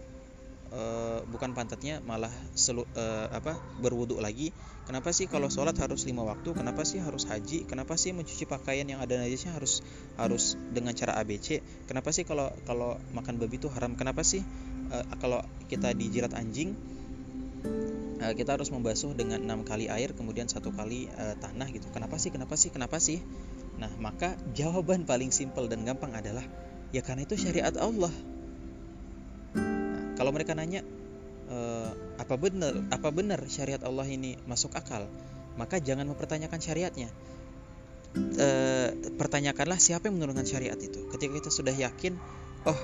uh, 0.74 1.22
bukan 1.30 1.54
pantatnya 1.54 2.02
malah 2.02 2.34
selu, 2.58 2.88
uh, 2.98 3.28
apa 3.30 3.56
berwudhu 3.78 4.18
lagi? 4.18 4.50
Kenapa 4.90 5.14
sih 5.14 5.30
kalau 5.30 5.48
sholat 5.54 5.78
harus 5.78 6.04
lima 6.10 6.26
waktu? 6.26 6.58
Kenapa 6.58 6.82
sih 6.82 6.98
harus 6.98 7.30
haji? 7.30 7.70
Kenapa 7.70 7.96
sih 7.96 8.12
mencuci 8.12 8.50
pakaian 8.50 8.90
yang 8.90 9.00
ada 9.00 9.22
najisnya 9.22 9.54
harus 9.54 9.86
harus 10.18 10.58
dengan 10.74 10.98
cara 10.98 11.16
ABC? 11.22 11.62
Kenapa 11.86 12.10
sih 12.10 12.26
kalau 12.26 12.50
kalau 12.66 12.98
makan 13.14 13.38
babi 13.38 13.62
itu 13.62 13.70
haram? 13.70 13.94
Kenapa 13.94 14.26
sih 14.26 14.42
uh, 14.90 15.06
kalau 15.22 15.46
kita 15.70 15.94
dijilat 15.94 16.34
anjing 16.34 16.74
uh, 18.22 18.34
kita 18.38 18.56
harus 18.56 18.70
membasuh 18.70 19.18
dengan 19.18 19.42
enam 19.42 19.66
kali 19.66 19.90
air 19.90 20.14
kemudian 20.14 20.46
satu 20.46 20.70
kali 20.72 21.10
uh, 21.18 21.36
tanah 21.42 21.68
gitu 21.74 21.90
kenapa 21.90 22.16
sih 22.22 22.30
kenapa 22.30 22.56
sih 22.56 22.70
kenapa 22.70 22.98
sih 23.02 23.20
Nah, 23.82 23.90
maka 23.98 24.38
jawaban 24.54 25.10
paling 25.10 25.34
simpel 25.34 25.66
dan 25.66 25.82
gampang 25.82 26.14
adalah 26.14 26.46
ya 26.94 27.02
karena 27.02 27.26
itu 27.26 27.34
syariat 27.34 27.74
Allah. 27.82 28.14
Nah, 29.58 30.14
kalau 30.14 30.30
mereka 30.30 30.54
nanya 30.54 30.86
e, 31.50 31.58
apa 32.22 32.36
benar 32.38 32.78
apa 32.94 33.10
benar 33.10 33.42
syariat 33.50 33.82
Allah 33.82 34.06
ini 34.06 34.38
masuk 34.46 34.78
akal, 34.78 35.10
maka 35.58 35.82
jangan 35.82 36.06
mempertanyakan 36.06 36.62
syariatnya. 36.62 37.10
E, 38.14 38.48
pertanyakanlah 39.18 39.82
siapa 39.82 40.14
yang 40.14 40.22
menurunkan 40.22 40.46
syariat 40.46 40.78
itu. 40.78 41.10
Ketika 41.10 41.42
kita 41.42 41.50
sudah 41.50 41.74
yakin, 41.74 42.20
oh 42.70 42.80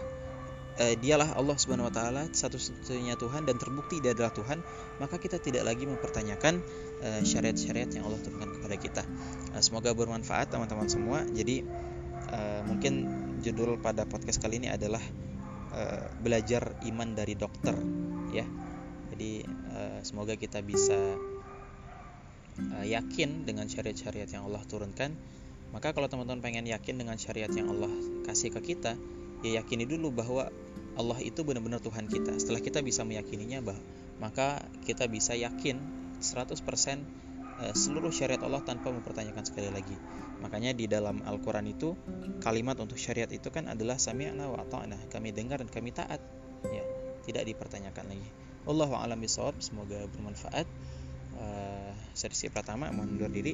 uh, 0.78 0.96
dialah 0.98 1.34
Allah 1.36 1.58
Subhanahu 1.58 1.90
wa 1.90 1.94
taala 1.94 2.24
satu-satunya 2.30 3.18
Tuhan 3.18 3.46
dan 3.46 3.58
terbukti 3.58 4.00
dia 4.00 4.14
adalah 4.14 4.32
Tuhan, 4.34 4.62
maka 5.02 5.18
kita 5.18 5.42
tidak 5.42 5.66
lagi 5.66 5.90
mempertanyakan 5.90 6.62
uh, 7.04 7.22
syariat-syariat 7.26 7.90
yang 7.92 8.06
Allah 8.06 8.22
turunkan 8.22 8.50
kepada 8.58 8.76
kita. 8.78 9.04
Uh, 9.54 9.62
semoga 9.62 9.92
bermanfaat 9.94 10.54
teman-teman 10.54 10.88
semua. 10.88 11.26
Jadi 11.26 11.66
uh, 12.32 12.62
mungkin 12.66 13.10
judul 13.42 13.78
pada 13.82 14.06
podcast 14.06 14.42
kali 14.42 14.62
ini 14.62 14.70
adalah 14.70 15.02
uh, 15.74 16.10
belajar 16.22 16.78
iman 16.86 17.14
dari 17.18 17.34
dokter 17.34 17.76
ya. 18.34 18.46
Jadi 19.14 19.44
uh, 19.74 20.00
semoga 20.06 20.38
kita 20.38 20.62
bisa 20.62 20.98
uh, 22.60 22.86
yakin 22.86 23.50
dengan 23.50 23.66
syariat-syariat 23.66 24.30
yang 24.30 24.46
Allah 24.46 24.62
turunkan. 24.66 25.14
Maka 25.68 25.92
kalau 25.92 26.08
teman-teman 26.08 26.40
pengen 26.40 26.64
yakin 26.64 26.96
dengan 26.96 27.20
syariat 27.20 27.52
yang 27.52 27.68
Allah 27.68 27.92
kasih 28.24 28.56
ke 28.56 28.72
kita, 28.72 28.96
ya 29.54 29.64
yakini 29.64 29.88
dulu 29.88 30.12
bahwa 30.12 30.52
Allah 30.98 31.20
itu 31.22 31.46
benar-benar 31.46 31.80
Tuhan 31.80 32.10
kita. 32.10 32.36
Setelah 32.42 32.60
kita 32.60 32.82
bisa 32.82 33.06
meyakininya, 33.06 33.62
bah, 33.62 33.78
maka 34.18 34.66
kita 34.84 35.06
bisa 35.06 35.38
yakin 35.38 35.78
100% 36.20 36.58
eh, 37.62 37.74
seluruh 37.78 38.10
syariat 38.10 38.42
Allah 38.42 38.66
tanpa 38.66 38.90
mempertanyakan 38.90 39.46
sekali 39.46 39.70
lagi. 39.70 39.94
Makanya 40.42 40.74
di 40.74 40.90
dalam 40.90 41.22
Al-Quran 41.22 41.70
itu 41.70 41.94
kalimat 42.42 42.78
untuk 42.82 42.98
syariat 42.98 43.30
itu 43.30 43.50
kan 43.54 43.70
adalah 43.70 44.02
sami'na 44.02 44.50
wa 44.50 44.66
ta'na. 44.66 44.98
Kami 45.10 45.34
dengar 45.34 45.62
dan 45.62 45.70
kami 45.70 45.94
taat. 45.94 46.22
Ya, 46.66 46.84
tidak 47.30 47.46
dipertanyakan 47.46 48.18
lagi. 48.18 48.30
Allahu 48.66 48.98
a'lam 48.98 49.22
bishawab. 49.22 49.58
Semoga 49.62 50.06
bermanfaat. 50.10 50.66
Uh, 51.38 51.94
pertama 52.50 52.90
mohon 52.90 53.14
undur 53.14 53.30
diri. 53.30 53.54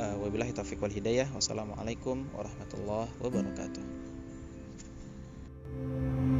Uh, 0.00 0.16
wabillahi 0.24 0.56
taufiq 0.56 0.80
wal 0.80 0.92
hidayah. 0.92 1.28
Wassalamualaikum 1.36 2.32
warahmatullahi 2.32 3.12
wabarakatuh. 3.20 4.07
Thank 5.80 6.32
you. 6.32 6.37